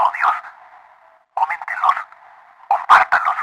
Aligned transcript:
episodios. 0.00 0.32
Coméntenlos, 1.34 1.96
compártanlos. 2.68 3.38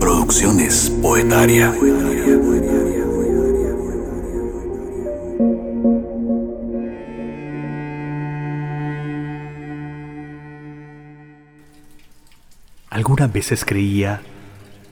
Producciones 0.00 0.90
Poetaria. 1.02 1.72
Algunas 12.90 13.32
veces 13.32 13.64
creía 13.64 14.20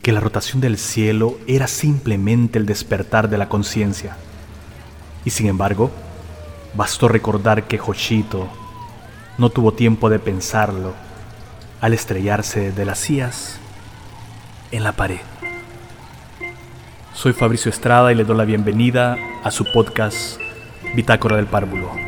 que 0.02 0.12
la 0.12 0.20
rotación 0.20 0.60
del 0.60 0.78
cielo 0.78 1.38
era 1.46 1.66
simplemente 1.66 2.58
el 2.58 2.64
despertar 2.64 3.28
de 3.28 3.38
la 3.38 3.48
conciencia. 3.48 4.16
Y 5.24 5.30
sin 5.30 5.46
embargo, 5.46 5.90
bastó 6.74 7.08
recordar 7.08 7.64
que 7.64 7.80
Hoshito 7.80 8.48
no 9.36 9.50
tuvo 9.50 9.72
tiempo 9.72 10.10
de 10.10 10.18
pensarlo 10.18 10.94
al 11.80 11.94
estrellarse 11.94 12.72
de 12.72 12.84
las 12.84 12.98
sillas 12.98 13.58
en 14.70 14.84
la 14.84 14.92
pared. 14.92 15.20
Soy 17.14 17.32
Fabricio 17.32 17.70
Estrada 17.70 18.12
y 18.12 18.14
le 18.14 18.24
doy 18.24 18.36
la 18.36 18.44
bienvenida 18.44 19.16
a 19.42 19.50
su 19.50 19.64
podcast 19.72 20.40
Bitácora 20.94 21.36
del 21.36 21.46
Párvulo. 21.46 22.07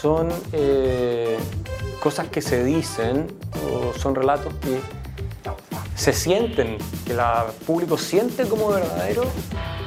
Son 0.00 0.28
eh, 0.52 1.38
cosas 2.00 2.28
que 2.28 2.40
se 2.40 2.64
dicen 2.64 3.26
o 3.66 3.96
son 3.98 4.14
relatos 4.14 4.52
que 4.54 4.80
se 5.94 6.12
sienten, 6.12 6.78
que 7.04 7.12
el 7.12 7.20
público 7.66 7.98
siente 7.98 8.44
como 8.44 8.68
verdadero, 8.68 9.24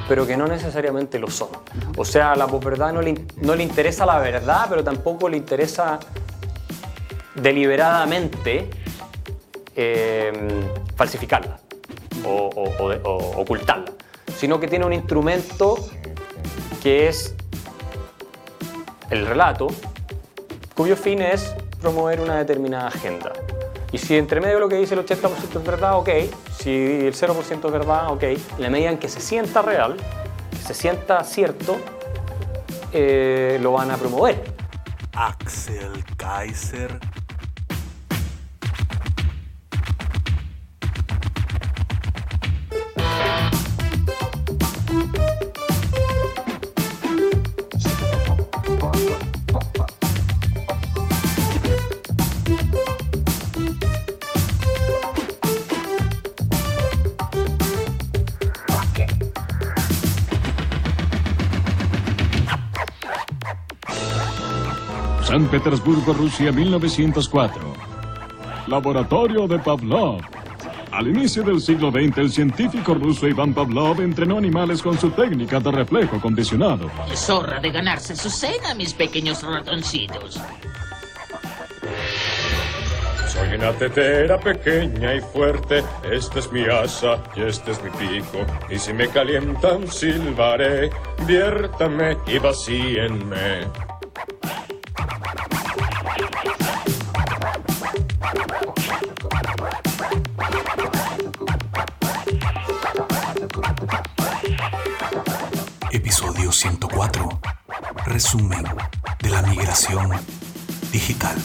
pero 0.08 0.26
que 0.26 0.36
no 0.36 0.46
necesariamente 0.46 1.18
lo 1.18 1.30
son. 1.30 1.48
O 1.96 2.04
sea, 2.04 2.36
la 2.36 2.46
posverdad 2.46 2.92
no 2.92 3.00
le, 3.00 3.14
no 3.40 3.54
le 3.54 3.62
interesa 3.62 4.04
la 4.04 4.18
verdad, 4.18 4.66
pero 4.68 4.84
tampoco 4.84 5.28
le 5.28 5.38
interesa 5.38 5.98
deliberadamente 7.34 8.68
eh, 9.74 10.32
falsificarla 10.96 11.58
o 12.26 13.32
ocultarla, 13.38 13.92
sino 14.36 14.60
que 14.60 14.68
tiene 14.68 14.84
un 14.84 14.92
instrumento 14.92 15.78
que 16.82 17.08
es 17.08 17.34
el 19.12 19.26
relato, 19.26 19.68
cuyo 20.74 20.96
fin 20.96 21.20
es 21.20 21.54
promover 21.80 22.20
una 22.20 22.38
determinada 22.38 22.88
agenda. 22.88 23.32
Y 23.92 23.98
si 23.98 24.16
entre 24.16 24.40
medio 24.40 24.58
lo 24.58 24.70
que 24.70 24.76
dice 24.76 24.94
el 24.94 25.04
80% 25.04 25.58
es 25.58 25.64
verdad, 25.64 25.98
ok. 25.98 26.08
Si 26.56 26.70
el 26.70 27.14
0% 27.14 27.66
es 27.66 27.72
verdad, 27.72 28.10
ok. 28.10 28.22
En 28.22 28.38
la 28.58 28.70
medida 28.70 28.88
en 28.88 28.98
que 28.98 29.10
se 29.10 29.20
sienta 29.20 29.60
real, 29.60 29.96
que 30.50 30.66
se 30.66 30.72
sienta 30.72 31.22
cierto, 31.24 31.76
eh, 32.92 33.58
lo 33.60 33.72
van 33.72 33.90
a 33.90 33.98
promover. 33.98 34.42
Axel 35.12 36.02
Kaiser. 36.16 36.98
Petersburgo, 65.52 66.14
Rusia, 66.14 66.50
1904. 66.50 67.60
Laboratorio 68.68 69.46
de 69.46 69.58
Pavlov. 69.58 70.22
Al 70.90 71.08
inicio 71.08 71.42
del 71.42 71.60
siglo 71.60 71.90
XX, 71.90 72.16
el 72.16 72.32
científico 72.32 72.94
ruso 72.94 73.28
Iván 73.28 73.52
Pavlov 73.52 74.00
entrenó 74.00 74.38
animales 74.38 74.80
con 74.80 74.98
su 74.98 75.10
técnica 75.10 75.60
de 75.60 75.70
reflejo 75.70 76.18
condicionado. 76.22 76.90
Es 77.12 77.28
hora 77.28 77.60
de 77.60 77.70
ganarse 77.70 78.16
su 78.16 78.30
cena, 78.30 78.74
mis 78.74 78.94
pequeños 78.94 79.42
ratoncitos. 79.42 80.40
Soy 83.28 83.54
una 83.54 83.72
tetera 83.72 84.40
pequeña 84.40 85.16
y 85.16 85.20
fuerte, 85.20 85.84
esta 86.10 86.38
es 86.38 86.50
mi 86.50 86.62
asa 86.64 87.22
y 87.36 87.42
este 87.42 87.72
es 87.72 87.82
mi 87.84 87.90
pico. 87.90 88.38
Y 88.70 88.78
si 88.78 88.94
me 88.94 89.06
calientan, 89.08 89.86
silbaré, 89.86 90.88
viértame 91.26 92.16
y 92.26 92.38
vacíenme. 92.38 93.91
104. 106.62 107.40
Resumen 108.06 108.64
de 109.20 109.30
la 109.30 109.42
migración 109.42 110.12
digital. 110.92 111.36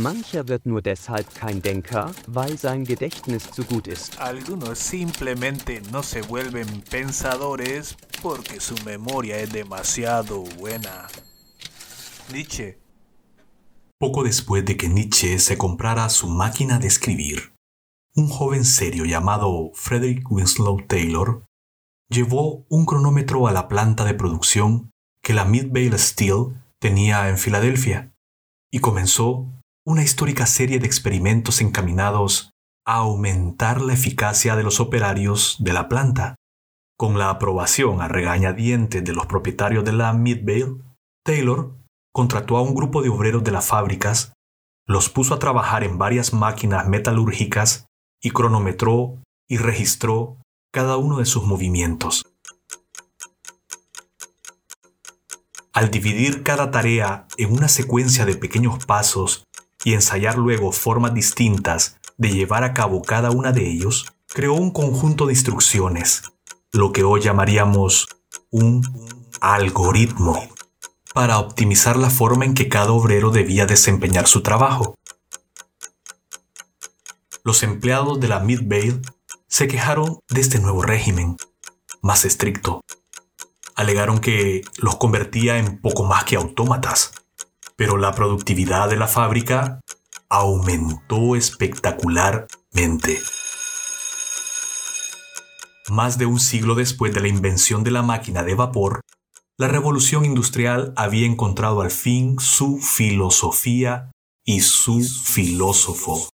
Mancher 0.00 0.48
wird 0.48 0.64
nur 0.64 0.80
deshalb 0.80 1.34
kein 1.34 1.60
Denker, 1.60 2.14
weil 2.26 2.56
sein 2.56 2.84
Gedächtnis 2.84 3.50
zu 3.50 3.64
gut 3.64 3.86
ist. 3.86 4.18
Algunos 4.18 4.78
simplemente 4.78 5.82
no 5.92 6.02
se 6.02 6.22
vuelven 6.22 6.82
pensadores 6.88 7.96
porque 8.22 8.60
su 8.60 8.74
memoria 8.86 9.36
es 9.36 9.52
demasiado 9.52 10.44
buena. 10.58 11.06
Nietzsche. 12.32 12.78
Poco 13.98 14.24
después 14.24 14.64
de 14.64 14.78
que 14.78 14.88
Nietzsche 14.88 15.38
se 15.38 15.58
comprara 15.58 16.08
su 16.08 16.28
máquina 16.28 16.78
de 16.78 16.86
escribir, 16.86 17.52
un 18.16 18.28
joven 18.28 18.64
serio 18.64 19.04
llamado 19.04 19.70
Frederick 19.74 20.30
Winslow 20.30 20.80
Taylor 20.86 21.44
llevó 22.08 22.64
un 22.70 22.86
cronómetro 22.86 23.48
a 23.48 23.52
la 23.52 23.68
planta 23.68 24.06
de 24.06 24.14
producción 24.14 24.90
que 25.22 25.34
la 25.34 25.44
Midvale 25.44 25.98
Steel 25.98 26.54
tenía 26.80 27.28
en 27.28 27.36
Filadelfia 27.36 28.14
y 28.72 28.78
comenzó 28.78 29.59
una 29.90 30.04
histórica 30.04 30.46
serie 30.46 30.78
de 30.78 30.86
experimentos 30.86 31.60
encaminados 31.60 32.52
a 32.86 32.98
aumentar 32.98 33.80
la 33.80 33.92
eficacia 33.92 34.54
de 34.54 34.62
los 34.62 34.78
operarios 34.78 35.56
de 35.58 35.72
la 35.72 35.88
planta. 35.88 36.36
Con 36.96 37.18
la 37.18 37.28
aprobación 37.28 38.00
a 38.00 38.06
regañadientes 38.06 39.02
de 39.02 39.12
los 39.12 39.26
propietarios 39.26 39.84
de 39.84 39.92
la 39.92 40.12
Midvale, 40.12 40.76
Taylor 41.24 41.74
contrató 42.14 42.56
a 42.56 42.62
un 42.62 42.72
grupo 42.72 43.02
de 43.02 43.08
obreros 43.08 43.42
de 43.42 43.50
las 43.50 43.66
fábricas, 43.66 44.32
los 44.86 45.08
puso 45.08 45.34
a 45.34 45.40
trabajar 45.40 45.82
en 45.82 45.98
varias 45.98 46.32
máquinas 46.32 46.86
metalúrgicas 46.86 47.86
y 48.22 48.30
cronometró 48.30 49.20
y 49.48 49.56
registró 49.56 50.36
cada 50.72 50.98
uno 50.98 51.18
de 51.18 51.24
sus 51.24 51.42
movimientos. 51.42 52.22
Al 55.72 55.90
dividir 55.90 56.44
cada 56.44 56.70
tarea 56.70 57.26
en 57.38 57.52
una 57.52 57.66
secuencia 57.66 58.24
de 58.24 58.36
pequeños 58.36 58.86
pasos 58.86 59.44
y 59.84 59.94
ensayar 59.94 60.36
luego 60.36 60.72
formas 60.72 61.14
distintas 61.14 61.98
de 62.16 62.30
llevar 62.30 62.64
a 62.64 62.74
cabo 62.74 63.02
cada 63.02 63.30
una 63.30 63.52
de 63.52 63.68
ellos, 63.68 64.06
creó 64.26 64.54
un 64.54 64.70
conjunto 64.72 65.26
de 65.26 65.32
instrucciones, 65.32 66.22
lo 66.72 66.92
que 66.92 67.02
hoy 67.02 67.20
llamaríamos 67.20 68.08
un 68.50 68.82
algoritmo, 69.40 70.48
para 71.14 71.38
optimizar 71.38 71.96
la 71.96 72.10
forma 72.10 72.44
en 72.44 72.54
que 72.54 72.68
cada 72.68 72.92
obrero 72.92 73.30
debía 73.30 73.66
desempeñar 73.66 74.26
su 74.26 74.42
trabajo. 74.42 74.94
Los 77.42 77.62
empleados 77.62 78.20
de 78.20 78.28
la 78.28 78.40
Midvale 78.40 79.00
se 79.48 79.66
quejaron 79.66 80.20
de 80.28 80.40
este 80.40 80.58
nuevo 80.60 80.82
régimen, 80.82 81.36
más 82.02 82.24
estricto. 82.24 82.82
Alegaron 83.74 84.20
que 84.20 84.62
los 84.76 84.96
convertía 84.96 85.58
en 85.58 85.80
poco 85.80 86.04
más 86.04 86.24
que 86.24 86.36
autómatas, 86.36 87.12
pero 87.80 87.96
la 87.96 88.12
productividad 88.12 88.90
de 88.90 88.98
la 88.98 89.08
fábrica 89.08 89.80
aumentó 90.28 91.34
espectacularmente. 91.34 93.18
Más 95.88 96.18
de 96.18 96.26
un 96.26 96.40
siglo 96.40 96.74
después 96.74 97.14
de 97.14 97.22
la 97.22 97.28
invención 97.28 97.82
de 97.82 97.90
la 97.90 98.02
máquina 98.02 98.42
de 98.42 98.54
vapor, 98.54 99.00
la 99.58 99.68
revolución 99.68 100.26
industrial 100.26 100.92
había 100.94 101.24
encontrado 101.24 101.80
al 101.80 101.90
fin 101.90 102.38
su 102.38 102.80
filosofía 102.80 104.10
y 104.44 104.60
su 104.60 105.00
filósofo. 105.00 106.28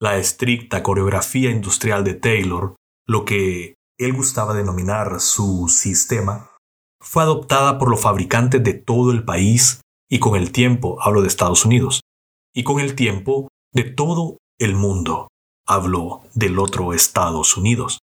La 0.00 0.18
estricta 0.18 0.84
coreografía 0.84 1.50
industrial 1.50 2.04
de 2.04 2.14
Taylor, 2.14 2.76
lo 3.08 3.24
que 3.24 3.74
él 3.98 4.12
gustaba 4.12 4.54
denominar 4.54 5.20
su 5.20 5.66
sistema, 5.68 6.52
fue 7.00 7.24
adoptada 7.24 7.76
por 7.76 7.90
los 7.90 8.00
fabricantes 8.00 8.62
de 8.62 8.74
todo 8.74 9.10
el 9.10 9.24
país 9.24 9.80
y 10.08 10.18
con 10.18 10.36
el 10.36 10.52
tiempo, 10.52 10.98
hablo 11.00 11.22
de 11.22 11.28
Estados 11.28 11.64
Unidos, 11.64 12.00
y 12.54 12.62
con 12.62 12.80
el 12.80 12.94
tiempo 12.94 13.48
de 13.72 13.84
todo 13.84 14.38
el 14.58 14.74
mundo, 14.74 15.28
hablo 15.66 16.22
del 16.34 16.58
otro 16.58 16.92
Estados 16.92 17.56
Unidos. 17.56 17.98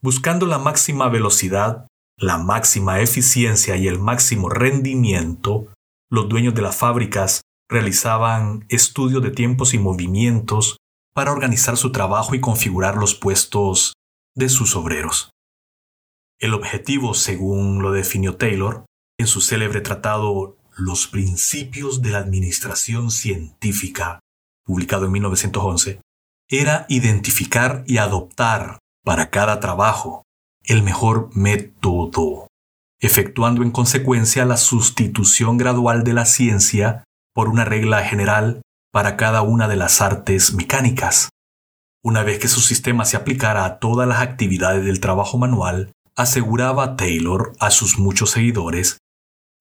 Buscando 0.00 0.46
la 0.46 0.58
máxima 0.58 1.08
velocidad, 1.08 1.86
la 2.16 2.38
máxima 2.38 3.00
eficiencia 3.00 3.76
y 3.76 3.88
el 3.88 3.98
máximo 3.98 4.48
rendimiento, 4.48 5.72
los 6.10 6.28
dueños 6.28 6.54
de 6.54 6.62
las 6.62 6.76
fábricas 6.76 7.42
realizaban 7.68 8.64
estudios 8.68 9.22
de 9.22 9.30
tiempos 9.30 9.74
y 9.74 9.78
movimientos 9.78 10.78
para 11.14 11.32
organizar 11.32 11.76
su 11.76 11.92
trabajo 11.92 12.34
y 12.34 12.40
configurar 12.40 12.96
los 12.96 13.14
puestos 13.14 13.94
de 14.34 14.48
sus 14.48 14.76
obreros. 14.76 15.30
El 16.38 16.54
objetivo, 16.54 17.14
según 17.14 17.82
lo 17.82 17.90
definió 17.90 18.36
Taylor 18.36 18.84
en 19.18 19.26
su 19.26 19.40
célebre 19.40 19.80
tratado 19.80 20.57
Los 20.80 21.08
principios 21.08 22.02
de 22.02 22.10
la 22.10 22.18
administración 22.18 23.10
científica, 23.10 24.20
publicado 24.64 25.06
en 25.06 25.12
1911, 25.12 26.00
era 26.48 26.86
identificar 26.88 27.82
y 27.84 27.98
adoptar 27.98 28.78
para 29.04 29.28
cada 29.30 29.58
trabajo 29.58 30.22
el 30.62 30.84
mejor 30.84 31.30
método, 31.34 32.46
efectuando 33.00 33.64
en 33.64 33.72
consecuencia 33.72 34.44
la 34.44 34.56
sustitución 34.56 35.56
gradual 35.56 36.04
de 36.04 36.12
la 36.12 36.26
ciencia 36.26 37.02
por 37.34 37.48
una 37.48 37.64
regla 37.64 38.04
general 38.04 38.62
para 38.92 39.16
cada 39.16 39.42
una 39.42 39.66
de 39.66 39.76
las 39.76 40.00
artes 40.00 40.54
mecánicas. 40.54 41.28
Una 42.04 42.22
vez 42.22 42.38
que 42.38 42.46
su 42.46 42.60
sistema 42.60 43.04
se 43.04 43.16
aplicara 43.16 43.64
a 43.64 43.80
todas 43.80 44.06
las 44.06 44.20
actividades 44.20 44.84
del 44.84 45.00
trabajo 45.00 45.38
manual, 45.38 45.90
aseguraba 46.14 46.94
Taylor 46.94 47.52
a 47.58 47.72
sus 47.72 47.98
muchos 47.98 48.30
seguidores, 48.30 48.98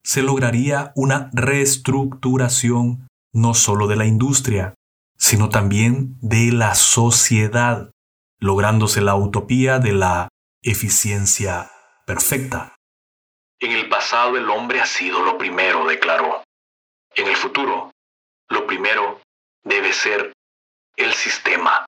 se 0.08 0.22
lograría 0.22 0.94
una 0.96 1.30
reestructuración 1.34 3.10
no 3.34 3.54
solo 3.54 3.88
de 3.88 3.98
la 3.98 4.06
industria, 4.06 4.74
sino 5.18 5.50
también 5.50 6.18
de 6.22 6.54
la 6.54 6.76
sociedad, 6.76 7.92
lográndose 8.40 9.02
la 9.02 9.16
utopía 9.16 9.80
de 9.80 9.92
la 9.92 10.30
eficiencia 10.64 11.70
perfecta. 12.06 12.74
En 13.60 13.74
el 13.74 13.90
pasado 13.90 14.38
el 14.38 14.50
hombre 14.50 14.80
ha 14.80 14.86
sido 14.86 15.26
lo 15.26 15.38
primero, 15.38 15.86
declaró. 15.86 16.42
En 17.14 17.28
el 17.28 17.36
futuro, 17.36 17.92
lo 18.48 18.66
primero 18.66 19.20
debe 19.66 19.92
ser 19.92 20.32
el 20.96 21.12
sistema. 21.12 21.86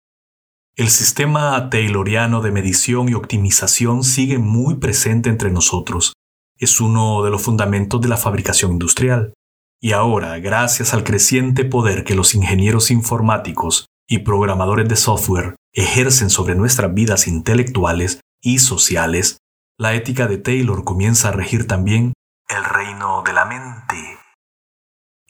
El 0.75 0.89
sistema 0.89 1.69
tayloriano 1.69 2.41
de 2.41 2.51
medición 2.51 3.07
y 3.07 3.13
optimización 3.13 4.03
sigue 4.03 4.39
muy 4.39 4.75
presente 4.75 5.29
entre 5.29 5.51
nosotros. 5.51 6.15
Es 6.59 6.81
uno 6.81 7.23
de 7.23 7.31
los 7.31 7.41
fundamentos 7.41 8.01
de 8.01 8.09
la 8.09 8.17
fabricación 8.17 8.73
industrial. 8.73 9.33
Y 9.81 9.93
ahora, 9.93 10.37
gracias 10.39 10.93
al 10.93 11.05
creciente 11.05 11.63
poder 11.63 12.03
que 12.03 12.15
los 12.15 12.35
ingenieros 12.35 12.91
informáticos 12.91 13.87
y 14.09 14.19
programadores 14.19 14.89
de 14.89 14.97
software 14.97 15.55
ejercen 15.73 16.29
sobre 16.29 16.55
nuestras 16.55 16.93
vidas 16.93 17.27
intelectuales 17.27 18.19
y 18.41 18.59
sociales, 18.59 19.37
la 19.77 19.93
ética 19.93 20.27
de 20.27 20.37
Taylor 20.37 20.83
comienza 20.83 21.29
a 21.29 21.31
regir 21.31 21.65
también 21.65 22.13
el 22.49 22.65
reino 22.65 23.23
de 23.25 23.31
la 23.33 23.45
mente. 23.45 24.17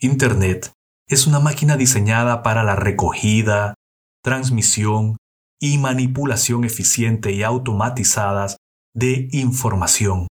Internet 0.00 0.72
es 1.06 1.28
una 1.28 1.38
máquina 1.38 1.76
diseñada 1.76 2.42
para 2.42 2.64
la 2.64 2.74
recogida, 2.74 3.74
transmisión 4.22 5.18
y 5.60 5.78
manipulación 5.78 6.64
eficiente 6.64 7.32
y 7.32 7.44
automatizadas 7.44 8.56
de 8.94 9.28
información. 9.30 10.26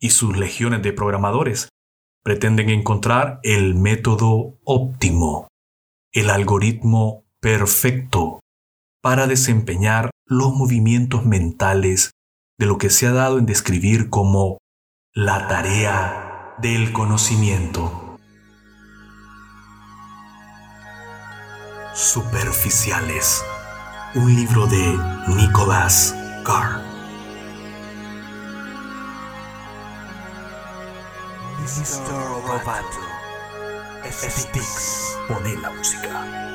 Y 0.00 0.10
sus 0.10 0.36
legiones 0.36 0.82
de 0.82 0.92
programadores 0.92 1.68
pretenden 2.24 2.70
encontrar 2.70 3.40
el 3.42 3.74
método 3.74 4.58
óptimo, 4.64 5.48
el 6.12 6.30
algoritmo 6.30 7.24
perfecto 7.40 8.40
para 9.02 9.26
desempeñar 9.26 10.10
los 10.26 10.52
movimientos 10.52 11.24
mentales 11.24 12.12
de 12.58 12.66
lo 12.66 12.78
que 12.78 12.90
se 12.90 13.06
ha 13.06 13.12
dado 13.12 13.38
en 13.38 13.46
describir 13.46 14.10
como 14.10 14.58
la 15.14 15.48
tarea 15.48 16.54
del 16.60 16.92
conocimiento. 16.92 18.18
Superficiales 21.94 23.42
un 24.14 24.34
libro 24.34 24.66
de 24.66 24.98
Nicholas 25.28 26.14
Carr. 26.44 26.87
Mr. 31.58 32.28
Roboto. 32.28 33.00
FX. 34.04 35.18
Pone 35.26 35.56
la 35.56 35.70
música. 35.70 36.47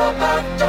Robert. 0.00 0.59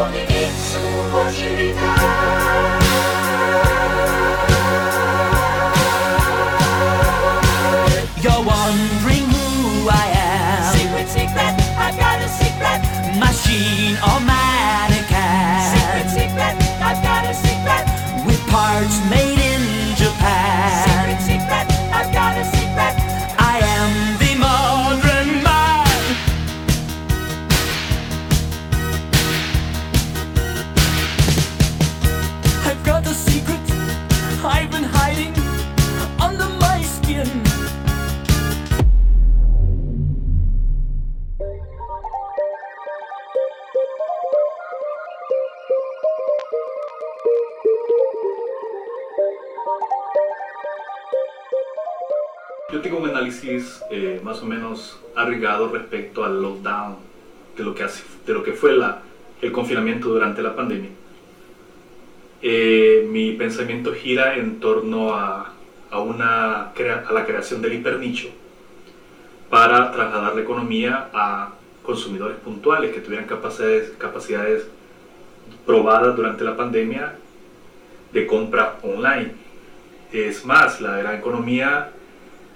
Arriesgado 55.32 55.70
respecto 55.70 56.24
al 56.24 56.42
lockdown, 56.42 56.96
de 57.58 57.64
lo 57.64 57.74
que, 57.74 57.84
hace, 57.84 58.04
de 58.26 58.34
lo 58.34 58.44
que 58.44 58.52
fue 58.52 58.74
la, 58.74 59.02
el 59.42 59.52
confinamiento 59.52 60.10
durante 60.10 60.42
la 60.42 60.56
pandemia. 60.56 60.90
Eh, 62.42 63.08
mi 63.10 63.34
pensamiento 63.34 63.94
gira 63.94 64.36
en 64.36 64.60
torno 64.60 65.14
a, 65.14 65.54
a, 65.90 66.00
una, 66.00 66.72
a 66.72 67.14
la 67.14 67.26
creación 67.26 67.62
del 67.62 67.74
hipernicho 67.74 68.30
para 69.50 69.92
trasladar 69.92 70.36
la 70.36 70.42
economía 70.42 71.10
a 71.14 71.54
consumidores 71.84 72.38
puntuales 72.38 72.94
que 72.94 73.02
tuvieran 73.02 73.28
capacidades, 73.28 73.92
capacidades 73.98 74.68
probadas 75.66 76.16
durante 76.16 76.44
la 76.44 76.56
pandemia 76.56 77.16
de 78.12 78.28
compra 78.28 78.78
online. 78.82 79.34
Es 80.12 80.44
más, 80.46 80.82
la 80.82 80.98
gran 80.98 81.16
economía 81.16 81.92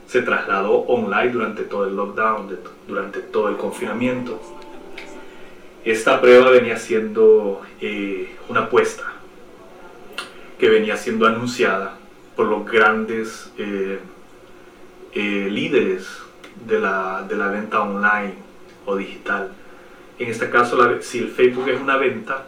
se 0.08 0.22
trasladó 0.22 0.80
online 0.82 1.32
durante 1.32 1.64
todo 1.64 1.88
el 1.88 1.96
lockdown, 1.96 2.60
durante 2.88 3.20
todo 3.20 3.50
el 3.50 3.58
confinamiento. 3.58 4.40
Esta 5.84 6.20
prueba 6.20 6.50
venía 6.50 6.78
siendo 6.78 7.62
eh, 7.82 8.36
una 8.50 8.62
apuesta 8.62 9.14
que 10.60 10.70
venía 10.70 10.98
siendo 10.98 11.28
anunciada 11.28 11.98
por 12.36 12.48
los 12.48 12.66
grandes 12.66 13.52
eh, 13.58 14.00
eh, 15.14 15.48
líderes 15.50 16.08
de 16.66 16.80
la, 16.80 17.26
de 17.28 17.36
la, 17.36 17.50
venta 17.50 17.82
online 17.82 18.36
o 18.86 18.96
digital. 18.96 19.52
En 20.18 20.30
este 20.30 20.50
caso, 20.50 21.02
si 21.02 21.20
el 21.20 21.30
Facebook 21.30 21.70
es 21.70 21.80
una 21.80 21.98
venta, 21.98 22.46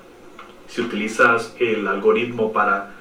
si 0.67 0.81
utilizas 0.81 1.55
el 1.59 1.87
algoritmo 1.87 2.51
para 2.53 2.93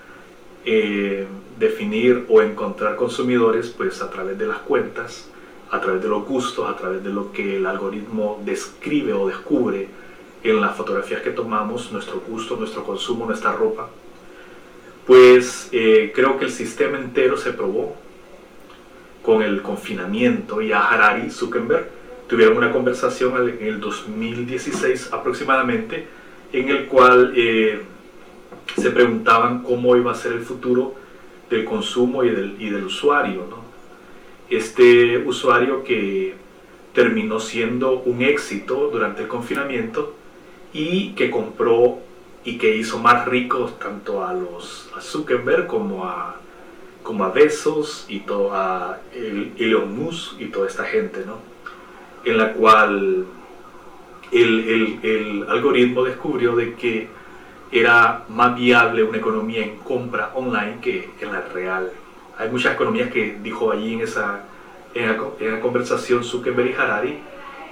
definir 1.59 2.27
o 2.29 2.43
encontrar 2.43 2.97
consumidores, 2.97 3.69
pues 3.69 4.03
a 4.03 4.11
través 4.11 4.39
de 4.39 4.47
las 4.47 4.59
cuentas, 4.59 5.29
a 5.71 5.81
través 5.81 6.03
de 6.03 6.09
los 6.09 6.25
gustos, 6.25 6.69
a 6.69 6.77
través 6.77 7.03
de 7.03 7.11
lo 7.11 7.33
que 7.33 7.57
el 7.57 7.67
algoritmo 7.67 8.41
describe 8.45 9.13
o 9.13 9.27
descubre 9.27 9.89
en 10.43 10.61
las 10.61 10.77
fotografías 10.77 11.23
que 11.23 11.31
tomamos, 11.31 11.91
nuestro 11.93 12.21
gusto, 12.29 12.57
nuestro 12.57 12.85
consumo, 12.85 13.27
nuestra 13.27 13.53
ropa, 13.53 13.89
pues 15.07 15.69
eh, 15.73 16.13
creo 16.15 16.39
que 16.39 16.45
el 16.45 16.51
sistema 16.51 16.99
entero 16.99 17.37
se 17.37 17.53
probó 17.53 17.97
con 19.23 19.43
el 19.43 19.63
confinamiento 19.63 20.61
y 20.61 20.73
a 20.73 20.89
Harari 20.89 21.31
Zuckerberg. 21.31 21.89
Tuvieron 22.29 22.57
una 22.57 22.73
conversación 22.73 23.49
en 23.49 23.67
el 23.67 23.81
2016 23.81 25.13
aproximadamente 25.13 26.07
en 26.53 26.69
el 26.69 26.87
cual 26.87 27.33
eh, 27.37 27.83
se 28.77 28.91
preguntaban 28.91 29.63
cómo 29.63 29.97
iba 29.97 30.13
a 30.13 30.15
ser 30.15 30.33
el 30.33 30.43
futuro 30.43 30.95
del 31.51 31.65
consumo 31.65 32.25
y 32.25 32.31
del, 32.31 32.57
y 32.59 32.71
del 32.71 32.85
usuario. 32.85 33.45
Este 34.49 35.19
usuario 35.19 35.83
que 35.83 36.35
terminó 36.93 37.41
siendo 37.41 37.99
un 38.01 38.23
éxito 38.23 38.91
durante 38.93 39.23
el 39.23 39.29
confinamiento 39.29 40.15
y 40.73 41.11
que 41.13 41.31
compró 41.31 41.99
y 42.45 42.59
que 42.59 42.77
hizo 42.77 42.99
más 42.99 43.27
ricos 43.27 43.79
tanto 43.79 44.25
a 44.25 44.33
los 44.33 44.89
a 44.97 45.01
Zuckerberg 45.01 45.67
como 45.67 46.05
a 46.05 46.37
como 47.03 47.25
a 47.25 47.31
Bezos 47.31 48.07
y 48.09 48.21
todo 48.21 48.53
a 48.53 48.99
Elon 49.13 49.97
Musk 49.97 50.41
y 50.41 50.47
toda 50.47 50.67
esta 50.67 50.85
gente, 50.85 51.25
¿no? 51.25 51.39
En 52.25 52.37
la 52.37 52.53
cual 52.53 53.27
el, 54.33 54.69
el, 54.69 54.99
el 55.03 55.47
algoritmo 55.49 56.03
descubrió 56.03 56.57
de 56.57 56.75
que 56.75 57.09
era 57.71 58.25
más 58.29 58.55
viable 58.57 59.03
una 59.03 59.19
economía 59.19 59.65
en 59.65 59.77
compra 59.79 60.33
online 60.35 60.79
que 60.81 61.11
en 61.21 61.33
la 61.33 61.41
real. 61.41 61.91
Hay 62.39 62.51
muchas 62.51 62.75
economías 62.75 63.11
que 63.11 63.39
dijo 63.43 63.73
allí 63.73 63.95
en 63.95 64.01
esa, 64.03 64.45
en 64.95 65.09
la, 65.09 65.61
conversación 65.61 66.23
Zuckerberg 66.23 66.71
y 66.71 66.75
Harari 66.75 67.19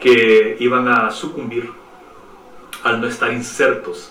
que 0.01 0.57
iban 0.59 0.89
a 0.89 1.11
sucumbir 1.11 1.71
al 2.83 3.01
no 3.01 3.07
estar 3.07 3.33
insertos 3.33 4.11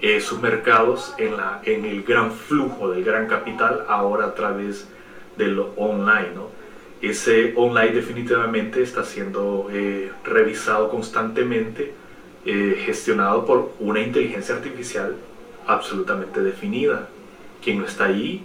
eh, 0.00 0.20
sus 0.20 0.40
mercados 0.40 1.14
en, 1.18 1.36
la, 1.36 1.60
en 1.64 1.84
el 1.84 2.02
gran 2.02 2.32
flujo 2.32 2.90
del 2.90 3.04
gran 3.04 3.26
capital 3.26 3.84
ahora 3.88 4.26
a 4.26 4.34
través 4.34 4.88
de 5.36 5.48
lo 5.48 5.72
online. 5.76 6.30
¿no? 6.34 6.48
Ese 7.00 7.52
online 7.56 7.92
definitivamente 7.92 8.82
está 8.82 9.04
siendo 9.04 9.68
eh, 9.70 10.10
revisado 10.24 10.88
constantemente 10.88 11.94
eh, 12.46 12.82
gestionado 12.84 13.46
por 13.46 13.72
una 13.80 14.00
inteligencia 14.00 14.54
artificial 14.54 15.16
absolutamente 15.66 16.40
definida. 16.42 17.08
Quien 17.62 17.78
no 17.78 17.86
está 17.86 18.04
ahí 18.04 18.44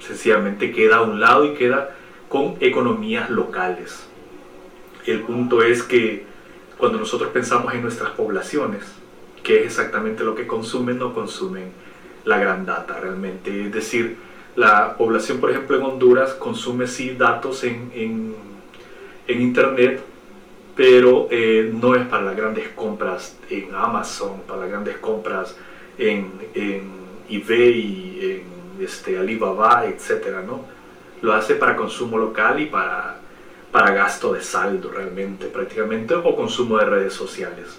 sencillamente 0.00 0.72
queda 0.72 0.96
a 0.96 1.02
un 1.02 1.20
lado 1.20 1.44
y 1.44 1.54
queda 1.54 1.94
con 2.28 2.56
economías 2.60 3.28
locales. 3.28 4.06
El 5.04 5.20
punto 5.20 5.62
es 5.62 5.82
que 5.82 6.24
cuando 6.78 6.98
nosotros 6.98 7.30
pensamos 7.32 7.74
en 7.74 7.82
nuestras 7.82 8.10
poblaciones, 8.12 8.82
qué 9.42 9.60
es 9.60 9.66
exactamente 9.66 10.24
lo 10.24 10.34
que 10.34 10.46
consumen, 10.46 10.98
no 10.98 11.12
consumen 11.12 11.70
la 12.24 12.38
gran 12.38 12.64
data 12.64 12.98
realmente. 12.98 13.66
Es 13.66 13.72
decir, 13.72 14.16
la 14.56 14.96
población, 14.96 15.38
por 15.38 15.50
ejemplo, 15.50 15.76
en 15.76 15.82
Honduras 15.82 16.32
consume 16.34 16.86
sí 16.86 17.10
datos 17.10 17.62
en, 17.64 17.90
en 17.94 19.42
Internet, 19.42 20.02
pero 20.74 21.28
eh, 21.30 21.70
no 21.72 21.94
es 21.94 22.06
para 22.06 22.24
las 22.24 22.36
grandes 22.36 22.68
compras 22.68 23.36
en 23.50 23.74
Amazon, 23.74 24.42
para 24.46 24.60
las 24.60 24.70
grandes 24.70 24.96
compras 24.98 25.56
en, 25.98 26.32
en 26.54 26.90
eBay, 27.28 28.18
en 28.78 28.84
este, 28.84 29.18
Alibaba, 29.18 29.84
etc. 29.86 30.38
¿no? 30.46 30.64
Lo 31.20 31.34
hace 31.34 31.56
para 31.56 31.76
consumo 31.76 32.16
local 32.16 32.60
y 32.60 32.66
para, 32.66 33.20
para 33.70 33.92
gasto 33.92 34.32
de 34.32 34.42
saldo 34.42 34.90
realmente, 34.90 35.46
prácticamente, 35.46 36.14
o 36.14 36.34
consumo 36.34 36.78
de 36.78 36.86
redes 36.86 37.12
sociales. 37.12 37.78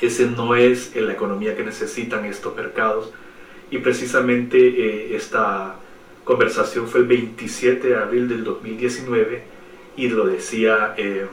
Ese 0.00 0.26
no 0.26 0.54
es 0.54 0.94
la 0.96 1.12
economía 1.12 1.56
que 1.56 1.64
necesitan 1.64 2.24
estos 2.24 2.56
mercados 2.56 3.12
y 3.70 3.78
precisamente 3.78 4.56
eh, 4.58 5.16
esta 5.16 5.74
conversación 6.24 6.88
fue 6.88 7.00
el 7.00 7.06
27 7.06 7.88
de 7.88 7.96
abril 7.96 8.28
del 8.28 8.44
2019 8.44 9.42
y 9.96 10.08
lo 10.08 10.26
decía... 10.26 10.94
Eh, 10.96 11.26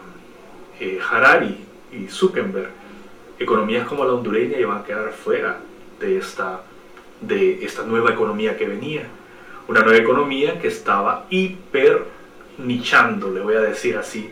eh, 0.80 1.00
Harari 1.10 1.58
y 1.92 2.08
Zuckerberg, 2.08 2.70
economías 3.40 3.88
como 3.88 4.06
la 4.06 4.14
hondureña 4.14 4.58
iban 4.60 4.80
a 4.80 4.84
quedar 4.84 5.12
fuera 5.12 5.60
de 6.00 6.18
esta, 6.18 6.62
de 7.22 7.64
esta 7.64 7.84
nueva 7.84 8.12
economía 8.12 8.58
que 8.58 8.68
venía. 8.68 9.04
Una 9.68 9.82
nueva 9.82 9.98
economía 9.98 10.60
que 10.60 10.68
estaba 10.68 11.26
hiper 11.30 12.04
nichando, 12.58 13.32
le 13.32 13.42
voy 13.42 13.56
a 13.56 13.62
decir 13.62 13.98
así, 13.98 14.30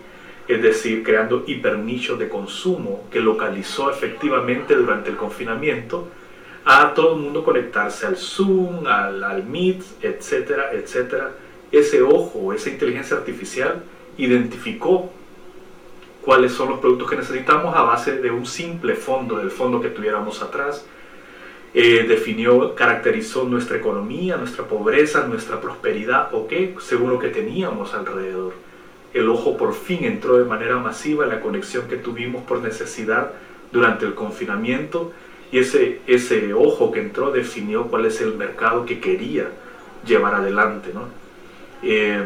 es 0.48 0.62
decir, 0.62 1.04
creando 1.04 1.44
hiper 1.48 1.78
nichos 1.78 2.20
de 2.20 2.30
consumo 2.30 3.08
que 3.12 3.20
localizó 3.20 3.90
efectivamente 3.90 4.76
durante 4.76 5.10
el 5.10 5.16
confinamiento 5.16 6.10
a 6.66 6.94
todo 6.94 7.16
el 7.16 7.22
mundo 7.22 7.44
conectarse 7.44 8.06
al 8.06 8.16
Zoom, 8.16 8.86
al, 8.86 9.24
al 9.24 9.44
Meet, 9.46 9.84
etcétera, 10.02 10.72
etcétera. 10.74 11.32
Ese 11.72 12.02
ojo, 12.02 12.54
esa 12.54 12.70
inteligencia 12.70 13.18
artificial 13.18 13.84
identificó 14.18 15.12
cuáles 16.24 16.54
son 16.54 16.70
los 16.70 16.80
productos 16.80 17.10
que 17.10 17.18
necesitamos 17.18 17.76
a 17.76 17.82
base 17.84 18.18
de 18.18 18.32
un 18.32 18.46
simple 18.46 18.96
fondo, 18.96 19.38
del 19.38 19.52
fondo 19.52 19.82
que 19.82 19.90
tuviéramos 19.90 20.42
atrás. 20.42 20.86
Eh, 21.74 22.06
definió, 22.08 22.76
caracterizó 22.76 23.46
nuestra 23.46 23.78
economía, 23.78 24.38
nuestra 24.38 24.66
pobreza, 24.66 25.28
nuestra 25.28 25.60
prosperidad, 25.60 26.34
o 26.34 26.48
qué, 26.48 26.76
según 26.80 27.12
lo 27.12 27.20
que 27.20 27.30
teníamos 27.30 27.94
alrededor. 27.94 28.54
El 29.14 29.30
ojo 29.30 29.58
por 29.58 29.74
fin 29.74 30.04
entró 30.06 30.38
de 30.38 30.46
manera 30.46 30.78
masiva 30.78 31.24
en 31.26 31.32
la 31.32 31.42
conexión 31.42 31.88
que 31.88 31.98
tuvimos 31.98 32.44
por 32.44 32.62
necesidad 32.62 33.32
durante 33.72 34.06
el 34.06 34.14
confinamiento 34.14 35.12
y 35.52 35.60
ese, 35.60 36.00
ese 36.08 36.54
ojo 36.54 36.92
que 36.92 37.00
entró 37.00 37.32
definió 37.32 37.88
cuál 37.88 38.06
es 38.06 38.22
el 38.22 38.36
mercado 38.36 38.86
que 38.86 39.00
quería 39.00 39.50
llevar 40.06 40.36
adelante. 40.36 40.92
¿no? 40.94 41.06
Eh, 41.84 42.24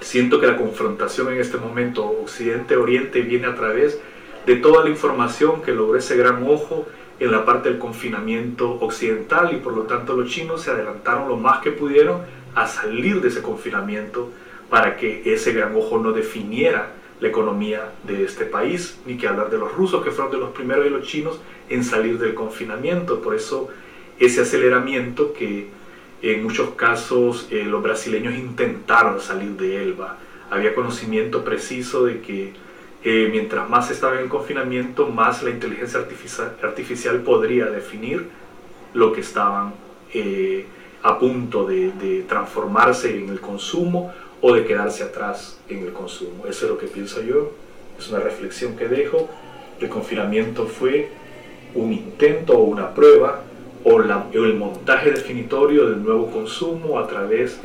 Siento 0.00 0.40
que 0.40 0.46
la 0.46 0.56
confrontación 0.56 1.32
en 1.32 1.40
este 1.40 1.58
momento 1.58 2.04
Occidente-Oriente 2.04 3.20
viene 3.22 3.46
a 3.46 3.54
través 3.54 4.00
de 4.46 4.56
toda 4.56 4.82
la 4.82 4.90
información 4.90 5.62
que 5.62 5.72
logró 5.72 5.98
ese 5.98 6.16
gran 6.16 6.42
ojo 6.48 6.86
en 7.18 7.30
la 7.30 7.44
parte 7.44 7.68
del 7.68 7.78
confinamiento 7.78 8.78
occidental 8.80 9.52
y 9.52 9.58
por 9.58 9.74
lo 9.74 9.82
tanto 9.82 10.16
los 10.16 10.30
chinos 10.30 10.62
se 10.62 10.70
adelantaron 10.70 11.28
lo 11.28 11.36
más 11.36 11.60
que 11.60 11.70
pudieron 11.70 12.22
a 12.54 12.66
salir 12.66 13.20
de 13.20 13.28
ese 13.28 13.42
confinamiento 13.42 14.30
para 14.70 14.96
que 14.96 15.22
ese 15.26 15.52
gran 15.52 15.76
ojo 15.76 15.98
no 15.98 16.12
definiera 16.12 16.92
la 17.20 17.28
economía 17.28 17.92
de 18.04 18.24
este 18.24 18.46
país, 18.46 18.98
ni 19.04 19.18
que 19.18 19.28
hablar 19.28 19.50
de 19.50 19.58
los 19.58 19.72
rusos 19.74 20.02
que 20.02 20.10
fueron 20.10 20.32
de 20.32 20.38
los 20.38 20.50
primeros 20.50 20.86
y 20.86 20.90
los 20.90 21.06
chinos 21.06 21.38
en 21.68 21.84
salir 21.84 22.18
del 22.18 22.34
confinamiento. 22.34 23.20
Por 23.20 23.34
eso 23.34 23.68
ese 24.18 24.40
aceleramiento 24.40 25.34
que 25.34 25.68
en 26.22 26.42
muchos 26.42 26.70
casos 26.70 27.48
eh, 27.50 27.64
los 27.64 27.82
brasileños 27.82 28.34
intentaron 28.34 29.20
salir 29.20 29.52
de 29.52 29.82
Elba. 29.82 30.18
Había 30.50 30.74
conocimiento 30.74 31.44
preciso 31.44 32.04
de 32.04 32.20
que 32.20 32.52
eh, 33.02 33.28
mientras 33.30 33.68
más 33.68 33.90
estaba 33.90 34.20
en 34.20 34.28
confinamiento, 34.28 35.08
más 35.08 35.42
la 35.42 35.50
inteligencia 35.50 36.00
artificial, 36.00 37.22
podría 37.22 37.66
definir 37.66 38.28
lo 38.92 39.12
que 39.12 39.22
estaban 39.22 39.72
eh, 40.12 40.66
a 41.02 41.18
punto 41.18 41.64
de, 41.64 42.24
transformarse 42.28 43.18
en 43.18 43.30
el 43.30 43.40
consumo 43.40 44.12
o 44.42 44.52
de 44.52 44.66
quedarse 44.66 45.02
atrás 45.02 45.58
en 45.68 45.78
el 45.78 45.92
consumo. 45.92 46.46
Eso 46.46 46.66
es 46.66 46.70
lo 46.70 46.76
que 46.76 46.86
pienso 46.86 47.22
yo, 47.22 47.52
es 47.98 48.08
una 48.10 48.20
reflexión 48.20 48.76
que 48.76 48.88
dejo. 48.88 49.30
El 49.80 49.88
confinamiento 49.88 50.66
fue 50.66 51.08
un 51.74 51.92
intento 51.92 52.54
o 52.58 52.64
una 52.64 52.94
prueba 52.94 53.42
o, 53.84 54.00
el 54.00 54.54
montaje 54.54 55.10
definitorio 55.10 55.88
del 55.88 56.02
nuevo 56.02 56.30
consumo 56.30 56.98
a 56.98 57.06
través 57.06 57.58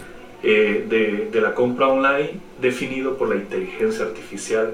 eh, 0.43 0.85
de, 1.31 1.41
la 1.41 1.53
compra 1.53 1.87
online 1.87 2.39
definido 2.61 3.17
por 3.17 3.29
la 3.29 3.35
inteligencia 3.35 4.05
artificial 4.05 4.73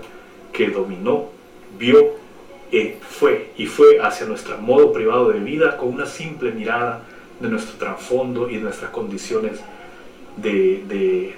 que 0.52 0.70
dominó, 0.70 1.30
vio, 1.78 2.16
eh, 2.72 2.98
fue 3.02 3.52
y 3.58 3.66
fue 3.66 4.00
hacia 4.02 4.26
nuestro 4.26 4.58
modo 4.58 4.94
privado 4.94 5.30
de 5.30 5.40
vida 5.40 5.78
con 5.78 5.90
una 5.90 6.06
simple 6.06 6.52
mirada 6.52 7.04
de 7.40 7.50
nuestro 7.50 7.78
trasfondo 7.78 8.50
y 8.50 8.58
de 8.58 8.62
nuestras 8.62 8.92
condiciones 8.92 9.62
de, 10.38 10.84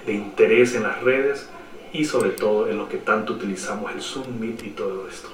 de, 0.06 0.12
interés 0.12 0.74
en 0.74 0.84
las 0.84 1.02
redes 1.02 1.48
y 1.92 2.04
sobre 2.04 2.30
todo 2.30 2.68
en 2.68 2.78
lo 2.78 2.88
que 2.88 2.98
tanto 2.98 3.34
utilizamos 3.34 3.92
el 3.92 4.02
Zoom, 4.02 4.38
Meet 4.38 4.64
y 4.64 4.70
todo 4.70 5.08
esto. 5.08 5.28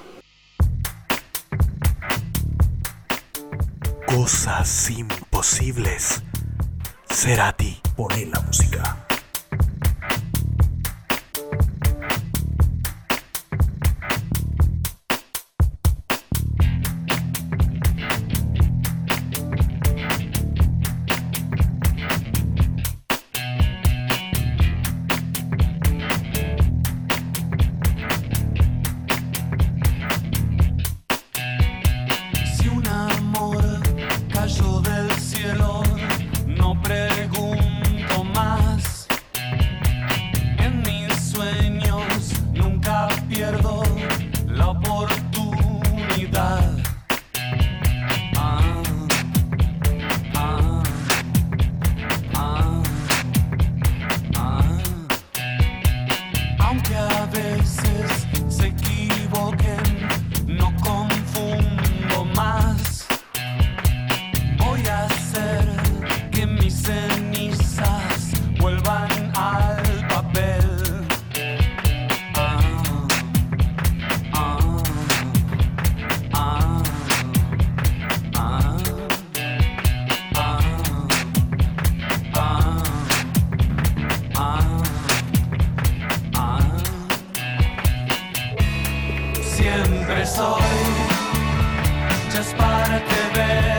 Cosas 4.13 4.89
imposibles. 4.89 6.21
ti 7.57 7.81
pone 7.95 8.25
la 8.25 8.41
música. 8.41 9.10
just 92.33 92.55
para 92.55 92.99
te 93.09 93.39
ver. 93.39 93.70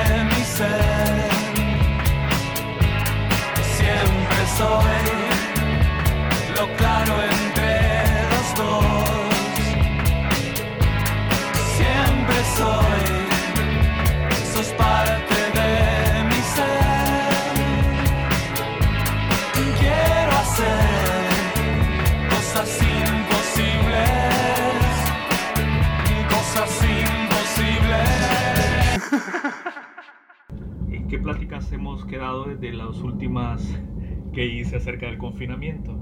Que 34.33 34.47
hice 34.47 34.77
acerca 34.77 35.07
del 35.07 35.19
confinamiento. 35.19 35.99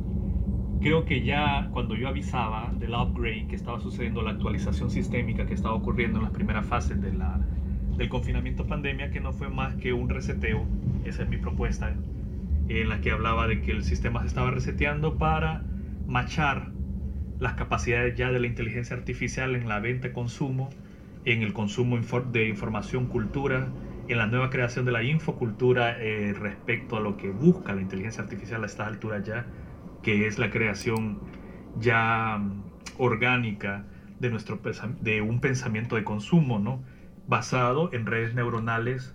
Creo 0.80 1.04
que 1.04 1.22
ya 1.22 1.68
cuando 1.72 1.94
yo 1.94 2.08
avisaba 2.08 2.72
del 2.78 2.94
upgrade 2.94 3.46
que 3.48 3.56
estaba 3.56 3.80
sucediendo, 3.80 4.22
la 4.22 4.30
actualización 4.30 4.90
sistémica 4.90 5.46
que 5.46 5.54
estaba 5.54 5.74
ocurriendo 5.74 6.18
en 6.18 6.24
las 6.24 6.32
primeras 6.32 6.64
fases 6.66 7.00
de 7.00 7.12
la, 7.12 7.40
del 7.96 8.08
confinamiento 8.08 8.66
pandemia, 8.66 9.10
que 9.10 9.20
no 9.20 9.32
fue 9.32 9.50
más 9.50 9.74
que 9.76 9.92
un 9.92 10.08
reseteo, 10.08 10.66
esa 11.04 11.22
es 11.24 11.28
mi 11.28 11.36
propuesta, 11.36 11.94
en 12.68 12.88
la 12.88 13.00
que 13.00 13.10
hablaba 13.10 13.46
de 13.46 13.60
que 13.60 13.72
el 13.72 13.84
sistema 13.84 14.20
se 14.20 14.28
estaba 14.28 14.50
reseteando 14.50 15.18
para 15.18 15.64
machar 16.06 16.72
las 17.38 17.54
capacidades 17.54 18.16
ya 18.16 18.30
de 18.30 18.38
la 18.38 18.46
inteligencia 18.46 18.96
artificial 18.96 19.54
en 19.54 19.68
la 19.68 19.80
venta, 19.80 20.12
consumo, 20.12 20.70
en 21.24 21.42
el 21.42 21.52
consumo 21.52 21.98
de 21.98 22.48
información, 22.48 23.06
cultura, 23.06 23.68
en 24.10 24.18
la 24.18 24.26
nueva 24.26 24.50
creación 24.50 24.84
de 24.84 24.92
la 24.92 25.02
infocultura 25.02 25.96
eh, 25.98 26.34
respecto 26.38 26.96
a 26.96 27.00
lo 27.00 27.16
que 27.16 27.30
busca 27.30 27.74
la 27.74 27.80
inteligencia 27.80 28.22
artificial 28.22 28.62
a 28.64 28.66
estas 28.66 28.88
alturas 28.88 29.24
ya, 29.24 29.46
que 30.02 30.26
es 30.26 30.38
la 30.38 30.50
creación 30.50 31.20
ya 31.78 32.38
mm, 32.38 32.62
orgánica 32.98 33.84
de, 34.18 34.30
nuestro, 34.30 34.58
de 35.00 35.22
un 35.22 35.40
pensamiento 35.40 35.96
de 35.96 36.04
consumo, 36.04 36.58
¿no? 36.58 36.82
basado 37.28 37.92
en 37.92 38.06
redes 38.06 38.34
neuronales 38.34 39.14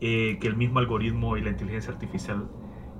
eh, 0.00 0.38
que 0.40 0.46
el 0.46 0.56
mismo 0.56 0.78
algoritmo 0.78 1.36
y 1.36 1.42
la 1.42 1.50
inteligencia 1.50 1.92
artificial 1.92 2.48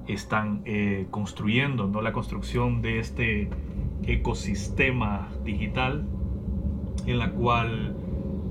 están 0.09 0.63
eh, 0.65 1.07
construyendo, 1.11 1.87
¿no? 1.87 2.03
la 2.03 2.13
construcción 2.13 2.83
de 2.83 2.99
este 2.99 3.49
ecosistema 4.03 5.29
digital 5.45 6.05
en 7.07 7.19
la 7.19 7.31
cual 7.31 7.95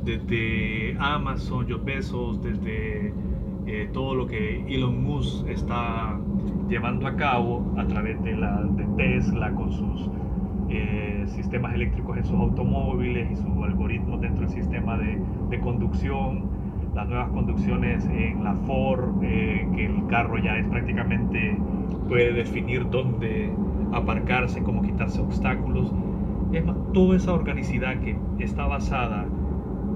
desde 0.09 0.97
Amazon, 0.99 1.67
Jeff 1.67 1.83
Bezos, 1.83 2.41
desde 2.41 3.13
eh, 3.67 3.89
todo 3.93 4.15
lo 4.15 4.25
que 4.25 4.65
Elon 4.67 5.03
Musk 5.03 5.47
está 5.47 6.17
llevando 6.67 7.05
a 7.05 7.15
cabo 7.15 7.63
a 7.77 7.85
través 7.85 8.21
de, 8.23 8.35
la, 8.35 8.63
de 8.63 8.85
Tesla 8.97 9.51
con 9.51 9.71
sus 9.71 10.09
eh, 10.69 11.25
sistemas 11.27 11.75
eléctricos 11.75 12.17
en 12.17 12.25
sus 12.25 12.39
automóviles 12.39 13.31
y 13.31 13.35
sus 13.35 13.63
algoritmos 13.63 14.21
dentro 14.21 14.47
del 14.47 14.49
sistema 14.49 14.97
de, 14.97 15.21
de 15.49 15.59
conducción, 15.59 16.49
las 16.95 17.07
nuevas 17.07 17.29
conducciones 17.29 18.03
en 18.05 18.43
la 18.43 18.55
Ford, 18.55 19.23
eh, 19.23 19.67
que 19.75 19.85
el 19.85 20.07
carro 20.07 20.39
ya 20.39 20.57
es 20.57 20.67
prácticamente 20.67 21.55
puede 22.07 22.33
definir 22.33 22.89
dónde 22.89 23.51
aparcarse, 23.93 24.63
cómo 24.63 24.81
quitarse 24.81 25.21
obstáculos. 25.21 25.93
Es 26.51 26.65
más, 26.65 26.75
toda 26.93 27.15
esa 27.15 27.33
organicidad 27.33 27.99
que 27.99 28.17
está 28.39 28.65
basada 28.65 29.27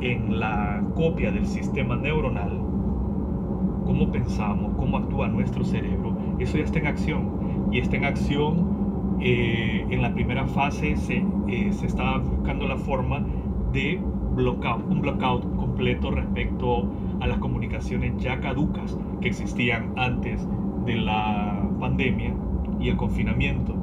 en 0.02 0.40
la 0.40 0.84
copia 0.96 1.32
del 1.32 1.46
sistema 1.46 1.96
neuronal, 1.96 2.60
cómo 3.86 4.12
pensamos, 4.12 4.74
cómo 4.78 4.98
actúa 4.98 5.28
nuestro 5.28 5.64
cerebro, 5.64 6.16
eso 6.40 6.58
ya 6.58 6.64
está 6.64 6.80
en 6.80 6.88
acción. 6.88 7.44
Y 7.72 7.80
está 7.80 7.98
en 7.98 8.06
acción, 8.06 9.18
eh, 9.20 9.86
en 9.90 10.02
la 10.02 10.14
primera 10.14 10.46
fase 10.46 10.96
se, 10.96 11.26
eh, 11.48 11.72
se 11.72 11.88
estaba 11.88 12.20
buscando 12.20 12.68
la 12.68 12.78
forma 12.78 13.26
de 13.72 14.00
bloquear, 14.36 14.78
un 14.90 15.02
blockout 15.02 15.56
completo 15.56 16.12
respecto 16.12 16.88
a 17.20 17.28
las 17.28 17.38
comunicaciones 17.38 18.16
ya 18.18 18.40
caducas 18.40 18.98
que 19.22 19.28
existían 19.28 19.94
antes 19.96 20.48
de 20.86 20.96
la 20.96 21.68
pandemia 21.80 22.34
y 22.80 22.90
el 22.90 22.98
confinamiento. 22.98 23.74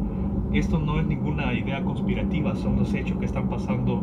Esto 0.53 0.79
no 0.79 0.99
es 0.99 1.07
ninguna 1.07 1.53
idea 1.55 1.83
conspirativa, 1.83 2.57
son 2.57 2.77
los 2.77 2.93
hechos 2.95 3.19
que 3.19 3.27
están 3.27 3.49
pasando 3.49 4.03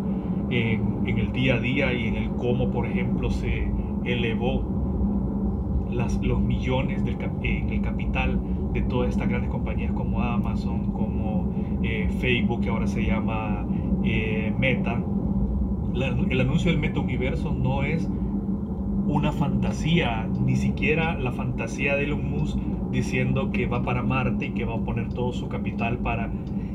en, 0.50 1.08
el 1.08 1.32
día 1.32 1.56
a 1.56 1.60
día 1.60 1.94
y 1.94 2.08
en 2.08 2.16
el 2.16 2.30
cómo, 2.32 2.70
por 2.70 2.86
ejemplo, 2.86 3.30
se 3.30 3.72
elevó 4.06 5.88
las, 5.92 6.22
los 6.22 6.40
millones 6.42 7.04
del, 7.04 7.18
en 7.44 7.70
el 7.70 7.82
capital 7.82 8.40
de 8.74 8.82
todas 8.82 9.10
estas 9.10 9.30
grandes 9.30 9.50
compañías 9.50 9.92
como 9.94 10.22
Amazon, 10.22 10.92
como 10.92 11.54
eh, 11.84 12.10
Facebook, 12.20 12.62
que 12.62 12.70
ahora 12.70 12.88
se 12.88 13.06
llama 13.06 13.66
eh, 14.04 14.54
Meta. 14.58 15.02
el 16.30 16.42
anuncio 16.42 16.72
del 16.72 16.80
Meta 16.80 17.00
Universo 17.00 17.54
no 17.54 17.84
es 17.84 18.08
una 19.08 19.32
fantasía, 19.32 20.28
ni 20.46 20.56
siquiera 20.56 21.18
la 21.18 21.32
fantasía 21.32 21.96
de 21.96 22.04
Elon 22.04 22.30
Musk 22.30 22.58
diciendo 22.92 23.52
que 23.52 23.66
va 23.66 23.84
para 23.84 24.04
Marte 24.04 24.48
y 24.48 24.52
que 24.52 24.66
va 24.66 24.76
a 24.76 24.80
poner 24.80 25.10
todo 25.10 25.34
su 25.34 25.48
capital 25.48 25.98
para 26.00 26.32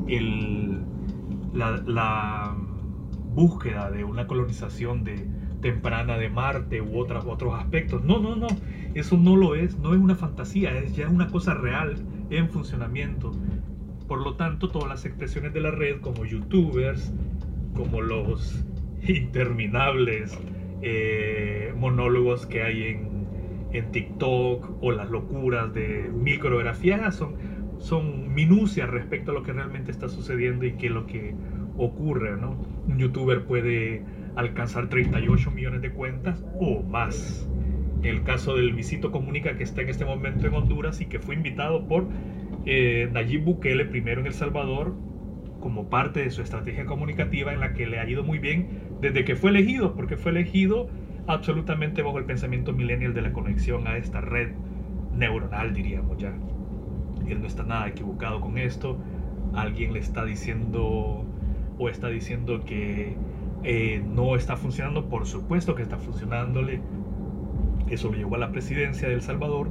el, 0.07 0.81
la, 1.53 1.81
la 1.85 2.42
búsqueda 3.33 3.91
de 3.91 4.03
una 4.03 4.27
colonización 4.27 5.03
de, 5.03 5.27
temprana 5.63 6.17
de 6.17 6.29
Marte 6.29 6.81
u 6.81 6.99
otras, 6.99 7.25
otros 7.25 7.55
aspectos. 7.55 8.03
No, 8.03 8.19
no, 8.19 8.35
no, 8.35 8.47
eso 8.93 9.17
no 9.17 9.35
lo 9.35 9.55
es, 9.55 9.79
no 9.79 9.95
es 9.95 9.99
una 9.99 10.13
fantasía, 10.13 10.77
es 10.77 10.95
ya 10.95 11.07
una 11.07 11.27
cosa 11.27 11.55
real 11.55 11.95
en 12.29 12.49
funcionamiento. 12.49 13.31
Por 14.07 14.19
lo 14.19 14.35
tanto, 14.35 14.69
todas 14.69 14.89
las 14.89 15.05
expresiones 15.05 15.53
de 15.53 15.61
la 15.61 15.71
red, 15.71 16.01
como 16.01 16.25
youtubers, 16.25 17.11
como 17.73 18.01
los 18.01 18.63
interminables 19.07 20.37
eh, 20.81 21.73
monólogos 21.77 22.45
que 22.45 22.61
hay 22.61 22.83
en, 22.83 23.27
en, 23.71 23.91
TikTok 23.91 24.83
o 24.83 24.91
las 24.91 25.09
locuras 25.09 25.73
de 25.73 26.11
mil 26.13 26.39
coreografías, 26.39 27.15
son, 27.15 27.35
son 27.79 28.33
minucias 28.33 28.89
respecto 28.89 29.31
a 29.31 29.33
lo 29.33 29.43
que 29.43 29.53
realmente 29.53 29.91
está 29.91 30.09
sucediendo 30.09 30.65
y 30.65 30.73
qué 30.73 30.87
es 30.87 30.91
lo 30.91 31.07
que 31.07 31.33
ocurre. 31.77 32.35
¿no? 32.35 32.57
Un 32.87 32.97
youtuber 32.97 33.45
puede 33.45 34.03
alcanzar 34.35 34.89
38 34.89 35.51
millones 35.51 35.81
de 35.81 35.91
cuentas 35.91 36.43
o 36.59 36.83
más. 36.83 37.47
El 38.03 38.23
caso 38.23 38.55
del 38.55 38.73
Visito 38.73 39.11
Comunica 39.11 39.55
que 39.55 39.63
está 39.63 39.81
en 39.81 39.89
este 39.89 40.05
momento 40.05 40.47
en 40.47 40.53
Honduras 40.53 40.99
y 40.99 41.05
que 41.05 41.19
fue 41.19 41.35
invitado 41.35 41.87
por 41.87 42.07
eh, 42.65 43.09
Nayib 43.11 43.43
Bukele 43.43 43.85
primero 43.85 44.21
en 44.21 44.27
El 44.27 44.33
Salvador 44.33 44.95
como 45.61 45.89
parte 45.89 46.21
de 46.21 46.29
su 46.29 46.41
estrategia 46.41 46.85
comunicativa 46.85 47.53
en 47.53 47.61
la 47.61 47.73
que 47.73 47.87
le 47.87 47.99
ha 47.99 48.09
ido 48.09 48.23
muy 48.23 48.37
bien 48.37 48.67
desde 48.99 49.23
que 49.23 49.37
fue 49.37 49.49
elegido, 49.49 49.95
porque 49.95 50.17
fue 50.17 50.31
elegido 50.31 50.89
absolutamente 51.27 52.01
bajo 52.01 52.19
el 52.19 52.25
pensamiento 52.25 52.73
millennial 52.73 53.13
de 53.13 53.21
la 53.21 53.31
conexión 53.31 53.87
a 53.87 53.95
esta 53.95 54.19
red 54.19 54.49
neuronal, 55.15 55.73
diríamos 55.73 56.17
ya. 56.17 56.33
Él 57.27 57.39
no 57.41 57.47
está 57.47 57.63
nada 57.63 57.87
equivocado 57.87 58.41
con 58.41 58.57
esto. 58.57 58.97
Alguien 59.53 59.93
le 59.93 59.99
está 59.99 60.25
diciendo 60.25 61.25
o 61.77 61.89
está 61.89 62.07
diciendo 62.09 62.63
que 62.65 63.15
eh, 63.63 64.03
no 64.05 64.35
está 64.35 64.57
funcionando, 64.57 65.07
por 65.07 65.25
supuesto 65.25 65.75
que 65.75 65.83
está 65.83 65.97
funcionándole. 65.97 66.81
Eso 67.89 68.09
lo 68.09 68.17
llevó 68.17 68.35
a 68.35 68.39
la 68.39 68.51
presidencia 68.51 69.07
de 69.07 69.15
El 69.15 69.21
Salvador. 69.21 69.69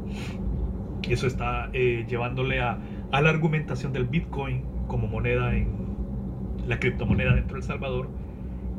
Eso 1.09 1.27
está 1.27 1.69
eh, 1.73 2.07
llevándole 2.09 2.61
a, 2.61 2.79
a, 3.11 3.21
la 3.21 3.31
argumentación 3.31 3.93
del 3.93 4.05
Bitcoin 4.05 4.63
como 4.87 5.09
moneda 5.09 5.55
en 5.55 5.69
la 6.67 6.79
criptomoneda 6.79 7.35
dentro 7.35 7.55
de 7.55 7.61
El 7.61 7.67
Salvador. 7.67 8.09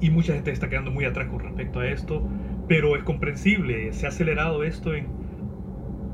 Y 0.02 0.10
mucha 0.10 0.34
gente 0.34 0.52
está 0.52 0.70
quedando 0.70 0.92
muy 0.92 1.06
atrás 1.06 1.28
con 1.28 1.40
respecto 1.40 1.80
a 1.80 1.88
esto, 1.88 2.28
pero 2.68 2.96
es 2.96 3.04
comprensible. 3.04 3.94
Se 3.94 4.06
ha 4.06 4.10
acelerado 4.10 4.64
esto 4.64 4.96
en 4.96 5.08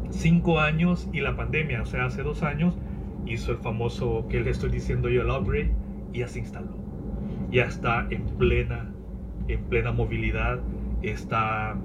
cinco 0.09 0.59
años 0.59 1.09
y 1.13 1.21
la 1.21 1.35
pandemia, 1.35 1.81
o 1.81 1.85
sea, 1.85 2.05
hace 2.05 2.21
dos 2.21 2.43
años, 2.43 2.77
hizo 3.25 3.51
el 3.51 3.57
famoso 3.59 4.27
que 4.27 4.41
le 4.41 4.51
estoy 4.51 4.71
diciendo 4.71 5.09
yo, 5.09 5.21
el 5.21 5.29
upgrade, 5.29 5.71
y 6.13 6.19
ya 6.19 6.27
se 6.27 6.39
instaló 6.39 6.88
ya 7.51 7.65
está 7.65 8.07
en 8.09 8.25
plena, 8.25 8.91
en 9.47 9.61
plena 9.63 9.91
movilidad, 9.91 10.59
está 11.01 11.75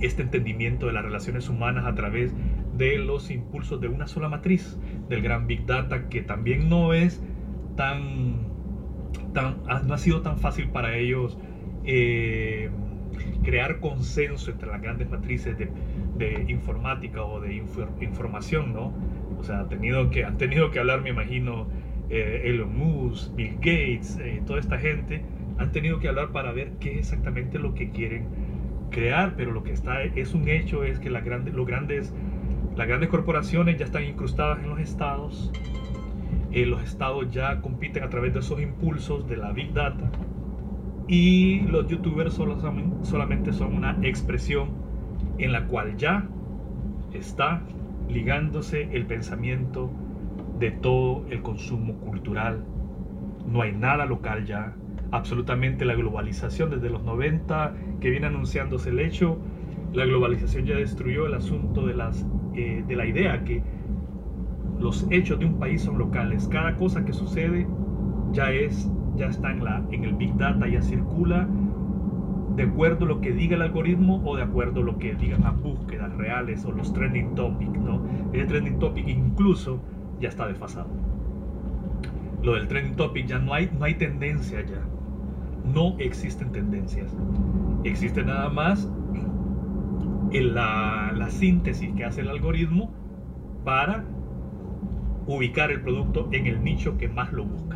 este 0.00 0.22
entendimiento 0.22 0.86
de 0.86 0.92
las 0.92 1.04
relaciones 1.04 1.48
humanas 1.48 1.86
a 1.86 1.94
través 1.94 2.32
de 2.76 2.98
los 2.98 3.30
impulsos 3.30 3.80
de 3.80 3.88
una 3.88 4.06
sola 4.06 4.28
matriz 4.28 4.78
del 5.08 5.22
gran 5.22 5.46
Big 5.46 5.64
Data 5.66 6.08
que 6.08 6.22
también 6.22 6.68
no 6.68 6.92
es 6.92 7.22
tan, 7.76 8.34
tan 9.32 9.56
no 9.86 9.94
ha 9.94 9.98
sido 9.98 10.22
tan 10.22 10.38
fácil 10.38 10.68
para 10.68 10.96
ellos 10.96 11.38
eh, 11.84 12.70
crear 13.42 13.80
consenso 13.80 14.50
entre 14.50 14.68
las 14.68 14.82
grandes 14.82 15.08
matrices 15.08 15.56
de, 15.56 15.70
de 16.18 16.44
informática 16.48 17.22
o 17.22 17.40
de 17.40 17.62
información, 18.00 18.72
¿no? 18.72 18.92
O 19.38 19.42
sea, 19.42 19.60
han 19.60 19.68
tenido 19.68 20.10
que, 20.10 20.24
han 20.24 20.38
tenido 20.38 20.70
que 20.70 20.78
hablar, 20.78 21.02
me 21.02 21.10
imagino, 21.10 21.66
eh, 22.10 22.42
Elon 22.44 22.76
Musk, 22.76 23.34
Bill 23.34 23.54
Gates, 23.56 24.18
eh, 24.20 24.42
toda 24.46 24.60
esta 24.60 24.78
gente, 24.78 25.22
han 25.58 25.72
tenido 25.72 25.98
que 25.98 26.08
hablar 26.08 26.32
para 26.32 26.52
ver 26.52 26.72
qué 26.80 26.92
es 26.92 26.98
exactamente 26.98 27.58
lo 27.58 27.74
que 27.74 27.90
quieren 27.90 28.26
crear, 28.90 29.34
pero 29.36 29.52
lo 29.52 29.62
que 29.62 29.72
está 29.72 30.02
es 30.02 30.34
un 30.34 30.48
hecho 30.48 30.84
es 30.84 30.98
que 30.98 31.10
las 31.10 31.24
grandes, 31.24 31.54
los 31.54 31.66
grandes, 31.66 32.14
las 32.76 32.86
grandes 32.86 33.08
corporaciones 33.08 33.78
ya 33.78 33.84
están 33.84 34.04
incrustadas 34.04 34.62
en 34.62 34.70
los 34.70 34.78
estados, 34.78 35.52
eh, 36.52 36.66
los 36.66 36.82
estados 36.82 37.30
ya 37.30 37.60
compiten 37.60 38.04
a 38.04 38.08
través 38.08 38.32
de 38.34 38.40
esos 38.40 38.60
impulsos 38.60 39.28
de 39.28 39.36
la 39.36 39.52
Big 39.52 39.72
Data. 39.72 40.10
Y 41.08 41.60
los 41.62 41.86
youtubers 41.86 42.34
solamente 42.34 43.52
son 43.52 43.74
una 43.74 43.96
expresión 44.02 44.70
en 45.38 45.52
la 45.52 45.66
cual 45.66 45.96
ya 45.96 46.26
está 47.12 47.62
ligándose 48.08 48.88
el 48.92 49.06
pensamiento 49.06 49.90
de 50.58 50.70
todo 50.70 51.24
el 51.30 51.42
consumo 51.42 51.94
cultural. 51.94 52.64
No 53.46 53.62
hay 53.62 53.72
nada 53.72 54.06
local 54.06 54.44
ya. 54.44 54.74
Absolutamente 55.10 55.84
la 55.84 55.94
globalización 55.94 56.70
desde 56.70 56.90
los 56.90 57.02
90 57.02 57.74
que 58.00 58.10
viene 58.10 58.26
anunciándose 58.26 58.90
el 58.90 58.98
hecho, 58.98 59.38
la 59.92 60.04
globalización 60.04 60.66
ya 60.66 60.76
destruyó 60.76 61.26
el 61.26 61.34
asunto 61.34 61.86
de, 61.86 61.94
las, 61.94 62.26
eh, 62.54 62.84
de 62.86 62.96
la 62.96 63.06
idea 63.06 63.44
que 63.44 63.62
los 64.78 65.06
hechos 65.10 65.38
de 65.38 65.46
un 65.46 65.58
país 65.58 65.82
son 65.82 65.98
locales. 65.98 66.48
Cada 66.48 66.76
cosa 66.76 67.04
que 67.04 67.12
sucede 67.12 67.66
ya 68.32 68.50
es, 68.50 68.90
ya 69.16 69.26
está 69.26 69.52
en, 69.52 69.64
la, 69.64 69.82
en 69.90 70.04
el 70.04 70.14
Big 70.14 70.36
Data, 70.36 70.66
ya 70.68 70.82
circula 70.82 71.48
de 72.56 72.62
acuerdo 72.62 73.04
a 73.04 73.08
lo 73.08 73.20
que 73.20 73.32
diga 73.32 73.56
el 73.56 73.62
algoritmo 73.62 74.22
o 74.24 74.34
de 74.34 74.42
acuerdo 74.42 74.80
a 74.80 74.84
lo 74.84 74.98
que 74.98 75.14
digan 75.14 75.42
las 75.42 75.60
búsquedas 75.60 76.12
reales 76.16 76.64
o 76.64 76.72
los 76.72 76.92
trending 76.92 77.34
topics, 77.34 77.78
¿no? 77.78 78.02
El 78.32 78.46
trending 78.46 78.78
topic 78.78 79.06
incluso 79.08 79.78
ya 80.20 80.28
está 80.28 80.46
desfasado. 80.46 80.88
Lo 82.42 82.54
del 82.54 82.68
trending 82.68 82.96
topic 82.96 83.26
ya 83.26 83.38
no 83.38 83.54
hay, 83.54 83.70
no 83.78 83.84
hay 83.84 83.94
tendencia 83.94 84.64
ya. 84.64 84.82
No 85.72 85.96
existen 85.98 86.52
tendencias. 86.52 87.16
Existe 87.84 88.22
nada 88.22 88.48
más 88.48 88.88
la, 90.32 91.12
la 91.16 91.30
síntesis 91.30 91.92
que 91.94 92.04
hace 92.04 92.20
el 92.20 92.28
algoritmo 92.28 92.92
para 93.64 94.04
ubicar 95.26 95.70
el 95.70 95.80
producto 95.80 96.28
en 96.30 96.46
el 96.46 96.62
nicho 96.62 96.98
que 96.98 97.08
más 97.08 97.32
lo 97.32 97.44
busca. 97.44 97.66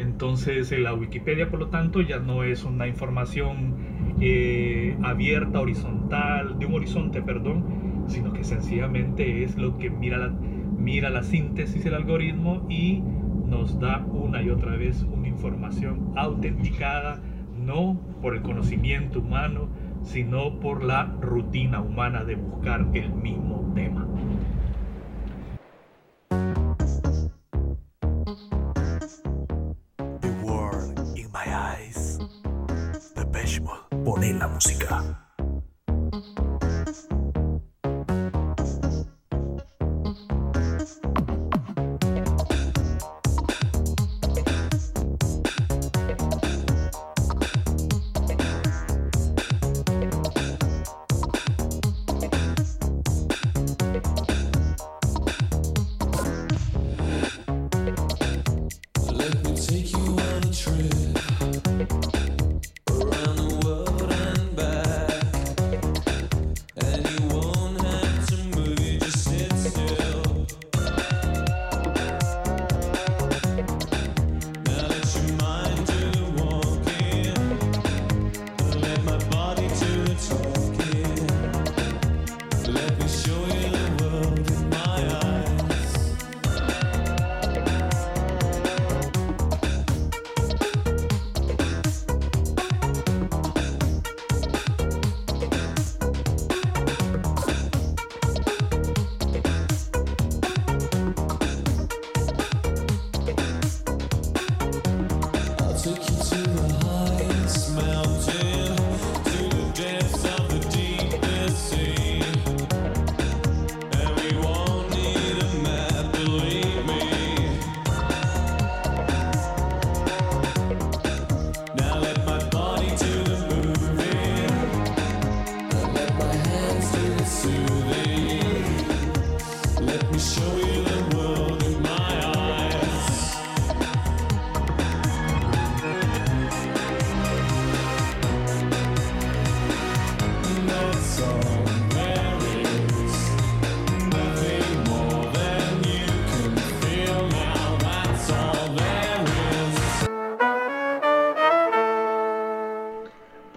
Entonces 0.00 0.72
la 0.78 0.94
Wikipedia, 0.94 1.50
por 1.50 1.60
lo 1.60 1.68
tanto, 1.68 2.00
ya 2.00 2.18
no 2.18 2.42
es 2.42 2.64
una 2.64 2.86
información 2.86 3.74
eh, 4.20 4.96
abierta, 5.02 5.60
horizontal, 5.60 6.58
de 6.58 6.66
un 6.66 6.74
horizonte, 6.74 7.20
perdón, 7.20 8.04
sino 8.06 8.32
que 8.32 8.42
sencillamente 8.42 9.44
es 9.44 9.56
lo 9.56 9.76
que 9.76 9.90
mira 9.90 10.16
la, 10.16 10.32
mira 10.80 11.10
la 11.10 11.22
síntesis 11.22 11.84
del 11.84 11.94
algoritmo 11.94 12.66
y 12.68 13.02
nos 13.46 13.78
da 13.78 14.04
una 14.06 14.42
y 14.42 14.50
otra 14.50 14.76
vez 14.76 15.02
una 15.02 15.28
información 15.28 16.12
autenticada, 16.16 17.20
no 17.56 18.00
por 18.22 18.34
el 18.34 18.42
conocimiento 18.42 19.20
humano, 19.20 19.68
sino 20.02 20.58
por 20.60 20.82
la 20.82 21.04
rutina 21.20 21.80
humana 21.80 22.24
de 22.24 22.36
buscar 22.36 22.88
el 22.94 23.12
mismo 23.12 23.70
tema. 23.74 24.06
The 30.20 30.30
world 30.42 30.98
in 31.16 31.30
my 31.32 31.46
eyes. 31.46 32.18
The 33.14 33.26
la 34.38 34.48
música. 34.48 35.19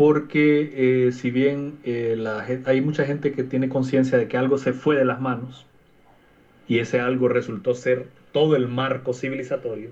Porque 0.06 1.08
eh, 1.08 1.12
si 1.13 1.32
bien 1.32 1.80
eh, 1.86 2.22
hay 2.66 2.82
mucha 2.82 3.06
gente 3.06 3.32
que 3.32 3.46
tiene 3.46 3.70
conciencia 3.70 4.18
de 4.18 4.28
que 4.28 4.36
algo 4.36 4.58
se 4.58 4.74
fue 4.74 4.98
de 4.98 5.06
las 5.06 5.22
manos 5.22 5.66
y 6.68 6.80
ese 6.80 7.00
algo 7.00 7.30
resultó 7.30 7.74
ser 7.74 8.08
todo 8.34 8.58
el 8.58 8.68
marco 8.68 9.13
civilizatorio, 9.13 9.92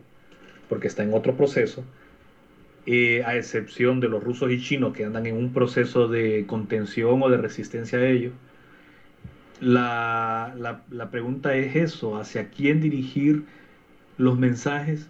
porque 0.68 0.88
está 0.88 1.04
en 1.04 1.14
otro 1.14 1.38
proceso, 1.38 1.86
eh, 2.86 3.24
a 3.24 3.38
excepción 3.38 4.02
de 4.02 4.10
los 4.10 4.22
rusos 4.22 4.52
y 4.52 4.60
chinos 4.62 4.94
que 4.94 5.06
andan 5.06 5.28
en 5.28 5.38
un 5.38 5.54
proceso 5.54 6.10
de 6.10 6.46
contención 6.46 7.24
o 7.24 7.30
de 7.30 7.38
resistencia 7.38 7.98
a 8.00 8.06
ello, 8.06 8.32
la, 9.62 10.82
la 10.90 11.10
pregunta 11.10 11.56
es 11.56 11.78
eso, 11.78 12.18
¿hacia 12.18 12.50
quién 12.50 12.82
dirigir 12.82 13.46
los 14.18 14.38
mensajes 14.38 15.08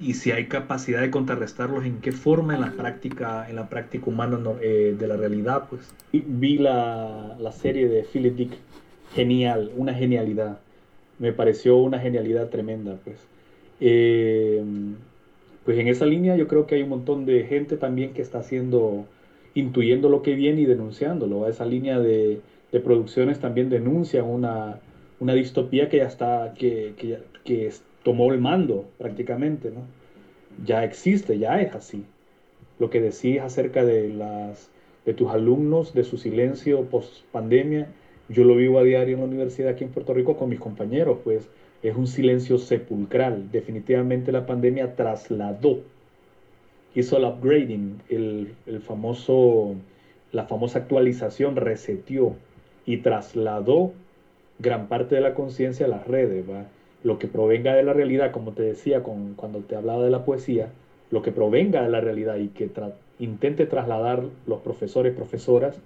y 0.00 0.14
si 0.14 0.30
hay 0.30 0.46
capacidad 0.46 1.00
de 1.00 1.10
contrarrestarlos, 1.10 1.84
en 1.84 2.00
qué 2.00 2.12
forma 2.12 2.54
en 2.54 2.60
la 2.60 2.72
práctica, 2.72 3.48
en 3.48 3.56
la 3.56 3.68
práctica 3.68 4.06
humana 4.06 4.38
eh, 4.60 4.94
de 4.98 5.06
la 5.06 5.16
realidad, 5.16 5.64
pues. 5.68 5.92
Vi 6.12 6.58
la, 6.58 7.36
la, 7.38 7.52
serie 7.52 7.88
de 7.88 8.04
Philip 8.04 8.36
Dick, 8.36 8.52
genial, 9.14 9.72
una 9.76 9.94
genialidad. 9.94 10.60
Me 11.18 11.32
pareció 11.32 11.76
una 11.78 11.98
genialidad 11.98 12.48
tremenda, 12.48 12.96
pues. 13.04 13.18
Eh, 13.80 14.62
pues 15.64 15.78
en 15.78 15.88
esa 15.88 16.06
línea 16.06 16.34
yo 16.36 16.48
creo 16.48 16.66
que 16.66 16.76
hay 16.76 16.82
un 16.82 16.88
montón 16.88 17.26
de 17.26 17.44
gente 17.44 17.76
también 17.76 18.14
que 18.14 18.22
está 18.22 18.38
haciendo, 18.38 19.04
intuyendo 19.54 20.08
lo 20.08 20.22
que 20.22 20.34
viene 20.34 20.62
y 20.62 20.64
denunciándolo. 20.64 21.46
Esa 21.48 21.66
línea 21.66 21.98
de, 21.98 22.40
de 22.72 22.80
producciones 22.80 23.40
también 23.40 23.68
denuncian 23.68 24.24
una, 24.24 24.80
una 25.20 25.34
distopía 25.34 25.88
que 25.88 25.98
ya 25.98 26.06
está, 26.06 26.54
que, 26.56 26.94
que, 26.96 27.18
que, 27.44 27.70
tomó 28.08 28.32
el 28.32 28.40
mando 28.40 28.86
prácticamente, 28.96 29.70
¿no? 29.70 29.82
Ya 30.64 30.82
existe, 30.82 31.38
ya 31.38 31.60
es 31.60 31.74
así. 31.74 32.06
Lo 32.78 32.88
que 32.88 33.02
decís 33.02 33.38
acerca 33.38 33.84
de, 33.84 34.08
las, 34.08 34.70
de 35.04 35.12
tus 35.12 35.30
alumnos, 35.30 35.92
de 35.92 36.04
su 36.04 36.16
silencio 36.16 36.86
post 36.86 37.24
pandemia, 37.32 37.88
yo 38.30 38.44
lo 38.44 38.56
vivo 38.56 38.78
a 38.78 38.82
diario 38.82 39.16
en 39.16 39.20
la 39.20 39.26
universidad 39.26 39.72
aquí 39.72 39.84
en 39.84 39.90
Puerto 39.90 40.14
Rico 40.14 40.38
con 40.38 40.48
mis 40.48 40.58
compañeros, 40.58 41.18
pues 41.22 41.50
es 41.82 41.94
un 41.96 42.06
silencio 42.06 42.56
sepulcral. 42.56 43.50
Definitivamente 43.52 44.32
la 44.32 44.46
pandemia 44.46 44.96
trasladó, 44.96 45.80
hizo 46.94 47.18
el 47.18 47.24
upgrading, 47.24 48.00
el, 48.08 48.54
el 48.64 48.80
famoso, 48.80 49.74
la 50.32 50.46
famosa 50.46 50.78
actualización, 50.78 51.56
reseteó 51.56 52.36
y 52.86 52.96
trasladó 52.96 53.92
gran 54.58 54.88
parte 54.88 55.16
de 55.16 55.20
la 55.20 55.34
conciencia 55.34 55.84
a 55.84 55.90
las 55.90 56.06
redes, 56.06 56.48
¿va? 56.48 56.64
Lo 57.02 57.18
que 57.18 57.28
provenga 57.28 57.74
de 57.74 57.82
la 57.82 57.92
realidad, 57.92 58.32
como 58.32 58.52
te 58.52 58.62
decía 58.62 59.02
con, 59.02 59.34
cuando 59.34 59.60
te 59.60 59.76
hablaba 59.76 60.04
de 60.04 60.10
la 60.10 60.24
poesía, 60.24 60.70
lo 61.10 61.22
que 61.22 61.32
provenga 61.32 61.82
de 61.82 61.88
la 61.90 62.00
realidad 62.00 62.36
y 62.36 62.48
que 62.48 62.70
intente 63.18 63.66
trasladar 63.66 64.24
los 64.46 64.60
profesores, 64.60 65.14
profesoras 65.14 65.80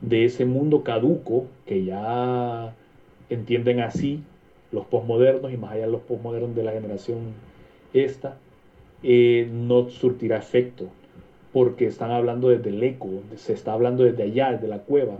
de 0.00 0.24
ese 0.24 0.44
mundo 0.44 0.82
caduco 0.82 1.46
que 1.66 1.84
ya 1.84 2.74
entienden 3.30 3.80
así 3.80 4.22
los 4.72 4.86
posmodernos 4.86 5.52
y 5.52 5.56
más 5.56 5.72
allá 5.72 5.86
los 5.86 6.02
posmodernos 6.02 6.54
de 6.54 6.62
la 6.62 6.72
generación 6.72 7.34
esta, 7.92 8.36
eh, 9.02 9.48
no 9.50 9.88
surtirá 9.88 10.38
efecto, 10.38 10.88
porque 11.52 11.86
están 11.86 12.10
hablando 12.10 12.48
desde 12.48 12.70
el 12.70 12.82
eco, 12.82 13.08
se 13.36 13.52
está 13.52 13.72
hablando 13.72 14.04
desde 14.04 14.24
allá, 14.24 14.52
desde 14.52 14.68
la 14.68 14.78
cueva. 14.78 15.18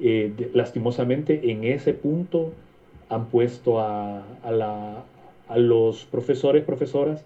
Eh, 0.00 0.32
lastimosamente, 0.54 1.50
en 1.50 1.64
ese 1.64 1.92
punto 1.92 2.52
han 3.12 3.26
puesto 3.26 3.78
a, 3.80 4.24
los 5.54 6.04
profesores, 6.06 6.64
profesoras, 6.64 7.24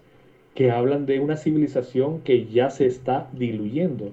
que 0.53 0.69
hablan 0.71 1.05
de 1.05 1.19
una 1.19 1.37
civilización 1.37 2.19
que 2.21 2.45
ya 2.47 2.69
se 2.69 2.85
está 2.87 3.29
diluyendo. 3.31 4.11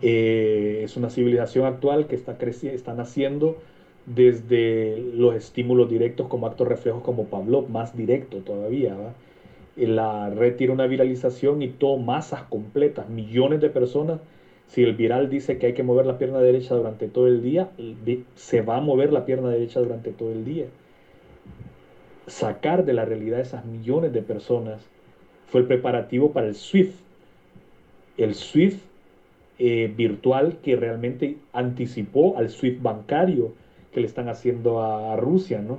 Eh, 0.00 0.82
es 0.84 0.96
una 0.96 1.10
civilización 1.10 1.66
actual 1.66 2.06
que 2.06 2.14
está 2.14 2.38
está 2.40 2.94
naciendo 2.94 3.56
desde 4.06 4.96
los 5.14 5.34
estímulos 5.34 5.90
directos 5.90 6.28
como 6.28 6.46
actos 6.46 6.68
reflejos 6.68 7.02
como 7.02 7.24
Pavlov, 7.24 7.68
más 7.68 7.96
directo 7.96 8.38
todavía. 8.38 8.96
La 9.76 10.30
red 10.30 10.54
tiene 10.56 10.72
una 10.72 10.86
viralización 10.86 11.62
y 11.62 11.68
todo 11.68 11.96
masas 11.96 12.42
completas, 12.44 13.08
millones 13.08 13.60
de 13.60 13.70
personas 13.70 14.20
si 14.68 14.82
el 14.82 14.94
viral 14.94 15.30
dice 15.30 15.58
que 15.58 15.66
hay 15.66 15.72
que 15.72 15.82
mover 15.82 16.06
la 16.06 16.18
pierna 16.18 16.38
derecha 16.40 16.74
durante 16.74 17.08
todo 17.08 17.26
el 17.26 17.42
día, 17.42 17.70
se 18.34 18.60
va 18.60 18.76
a 18.76 18.80
mover 18.80 19.12
la 19.12 19.24
pierna 19.24 19.48
derecha 19.48 19.80
durante 19.80 20.10
todo 20.12 20.30
el 20.30 20.44
día. 20.44 20.66
Sacar 22.26 22.84
de 22.84 22.92
la 22.92 23.06
realidad 23.06 23.38
a 23.38 23.42
esas 23.42 23.64
millones 23.64 24.12
de 24.12 24.20
personas 24.20 24.86
fue 25.46 25.62
el 25.62 25.66
preparativo 25.66 26.32
para 26.32 26.46
el 26.46 26.54
SWIFT. 26.54 26.94
El 28.18 28.34
SWIFT 28.34 28.78
eh, 29.58 29.92
virtual 29.96 30.58
que 30.62 30.76
realmente 30.76 31.36
anticipó 31.54 32.36
al 32.36 32.50
SWIFT 32.50 32.82
bancario 32.82 33.54
que 33.92 34.00
le 34.00 34.06
están 34.06 34.28
haciendo 34.28 34.82
a, 34.82 35.16
Rusia, 35.16 35.62
¿no? 35.62 35.78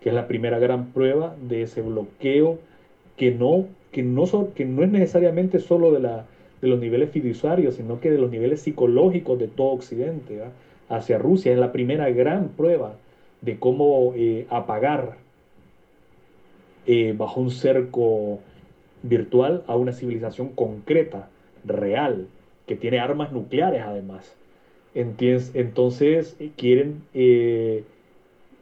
Que 0.00 0.08
es 0.08 0.14
la 0.14 0.26
primera 0.26 0.58
gran 0.58 0.86
prueba 0.86 1.36
de 1.40 1.62
ese 1.62 1.80
bloqueo 1.80 2.58
que 3.16 3.30
no, 3.30 3.66
que 3.92 4.02
no, 4.02 4.24
que 4.52 4.64
no 4.64 4.82
es 4.82 4.90
necesariamente 4.90 5.60
solo 5.60 5.92
de 5.92 6.00
la 6.00 6.26
de 6.60 6.68
los 6.68 6.78
niveles 6.78 7.10
fiduciarios, 7.10 7.74
sino 7.74 8.00
que 8.00 8.10
de 8.10 8.18
los 8.18 8.30
niveles 8.30 8.60
psicológicos 8.60 9.38
de 9.38 9.48
todo 9.48 9.68
Occidente 9.68 10.40
hacia 10.88 11.18
Rusia. 11.18 11.52
Es 11.52 11.58
la 11.58 11.72
primera 11.72 12.10
gran 12.10 12.48
prueba 12.48 12.94
de 13.42 13.58
cómo 13.58 14.12
eh, 14.16 14.46
apagar 14.50 15.16
eh, 16.86 17.14
bajo 17.16 17.40
un 17.40 17.50
cerco 17.50 18.40
virtual 19.02 19.64
a 19.66 19.76
una 19.76 19.92
civilización 19.92 20.48
concreta, 20.48 21.28
real, 21.64 22.28
que 22.66 22.76
tiene 22.76 22.98
armas 22.98 23.32
nucleares 23.32 23.82
además. 23.82 24.34
Entonces, 24.94 26.36
eh, 26.40 26.50
quieren 26.56 27.02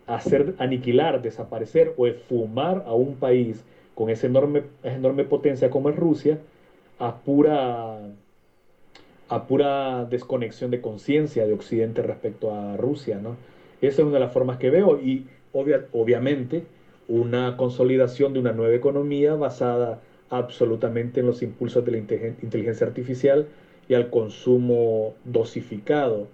hacer 0.07 0.55
aniquilar, 0.59 1.23
desaparecer 1.23 1.95
o 1.97 2.07
esfumar 2.07 2.85
a 2.87 2.95
un 2.95 3.15
país 3.15 3.65
con 3.95 4.11
esa 4.11 4.27
enorme, 4.27 4.65
esa 4.83 4.97
enorme 4.97 5.25
potencia 5.25 5.71
como 5.71 5.91
es 5.91 5.97
Rusia, 5.97 6.39
a 6.99 7.17
pura, 7.17 7.99
a 9.29 9.47
pura 9.47 10.05
desconexión 10.05 10.71
de 10.71 10.81
conciencia 10.81 11.47
de 11.47 11.53
Occidente 11.53 12.03
respecto 12.03 12.55
a 12.55 12.77
Rusia. 12.77 13.19
¿no? 13.21 13.37
Esa 13.81 14.03
es 14.03 14.07
una 14.07 14.15
de 14.15 14.21
las 14.21 14.33
formas 14.33 14.59
que 14.59 14.71
veo 14.71 15.01
y 15.01 15.27
obviamente 15.53 16.65
una 17.09 17.57
consolidación 17.57 18.33
de 18.33 18.41
una 18.41 18.53
nueva 18.53 18.75
economía 18.75 19.35
basada 19.35 20.01
absolutamente 20.31 21.21
en 21.21 21.27
los 21.27 21.43
impulsos 21.43 21.85
de 21.85 21.93
la 21.93 21.99
inteligencia 21.99 22.87
artificial 22.87 23.47
y 23.89 23.95
al 23.95 24.11
consumo 24.11 25.15
dosificado, 25.25 26.29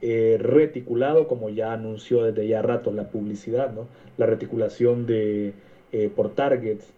eh, 0.00 0.36
reticulado, 0.40 1.28
como 1.28 1.48
ya 1.48 1.72
anunció 1.72 2.24
desde 2.24 2.48
ya 2.48 2.60
rato 2.60 2.90
la 2.90 3.08
publicidad, 3.08 3.72
¿no? 3.72 3.86
la 4.18 4.26
reticulación 4.26 5.06
de, 5.06 5.52
eh, 5.92 6.10
por 6.14 6.30
targets, 6.30 6.92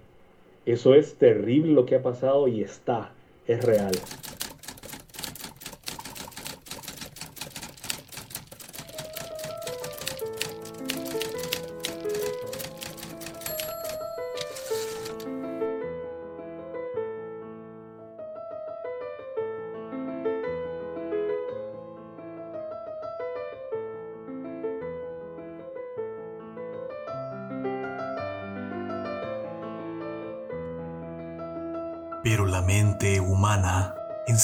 eso 0.67 0.95
es 0.95 1.15
terrible 1.15 1.73
lo 1.73 1.87
que 1.87 1.97
ha 1.97 2.03
pasado 2.03 2.49
y 2.49 2.63
está, 2.63 3.13
es 3.47 3.63
real. 3.65 3.93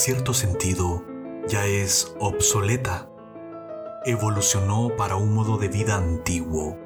Cierto 0.01 0.33
sentido, 0.33 1.05
ya 1.47 1.67
es 1.67 2.15
obsoleta. 2.21 3.11
Evolucionó 4.07 4.97
para 4.97 5.17
un 5.17 5.35
modo 5.35 5.59
de 5.59 5.69
vida 5.69 5.97
antiguo, 5.97 6.79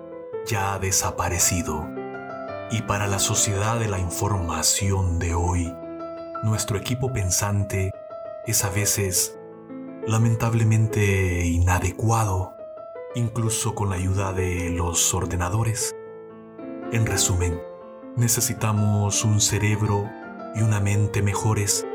ya 0.46 0.80
desaparecido. 0.80 1.88
Y 2.72 2.82
para 2.82 3.06
la 3.06 3.20
sociedad 3.20 3.78
de 3.78 3.86
la 3.86 4.00
información 4.00 5.20
de 5.20 5.32
hoy, 5.34 5.72
nuestro 6.42 6.76
equipo 6.76 7.12
pensante 7.12 7.92
es 8.46 8.64
a 8.64 8.70
veces 8.70 9.38
lamentablemente 10.08 11.46
inadecuado, 11.46 12.56
incluso 13.14 13.76
con 13.76 13.90
la 13.90 13.94
ayuda 13.94 14.32
de 14.32 14.70
los 14.70 15.14
ordenadores. 15.14 15.94
En 16.90 17.06
resumen, 17.06 17.60
necesitamos 18.16 19.24
un 19.24 19.40
cerebro 19.40 20.10
y 20.56 20.62
una 20.62 20.80
mente 20.80 21.22
mejores 21.22 21.86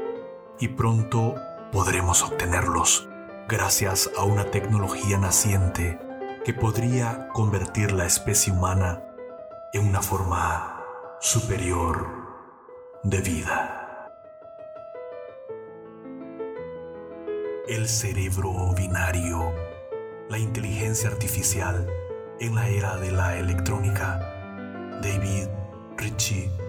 y 0.59 0.67
pronto 0.69 1.35
podremos 1.71 2.23
obtenerlos 2.23 3.07
gracias 3.47 4.11
a 4.17 4.23
una 4.23 4.45
tecnología 4.45 5.17
naciente 5.17 5.97
que 6.43 6.53
podría 6.53 7.29
convertir 7.29 7.91
la 7.91 8.05
especie 8.05 8.53
humana 8.53 9.03
en 9.73 9.87
una 9.87 10.01
forma 10.01 10.83
superior 11.21 12.07
de 13.03 13.21
vida. 13.21 14.09
El 17.67 17.87
cerebro 17.87 18.73
binario, 18.75 19.53
la 20.29 20.39
inteligencia 20.39 21.09
artificial 21.09 21.87
en 22.39 22.55
la 22.55 22.67
era 22.67 22.97
de 22.97 23.11
la 23.11 23.37
electrónica. 23.37 24.19
David 25.01 25.47
Ritchie. 25.97 26.68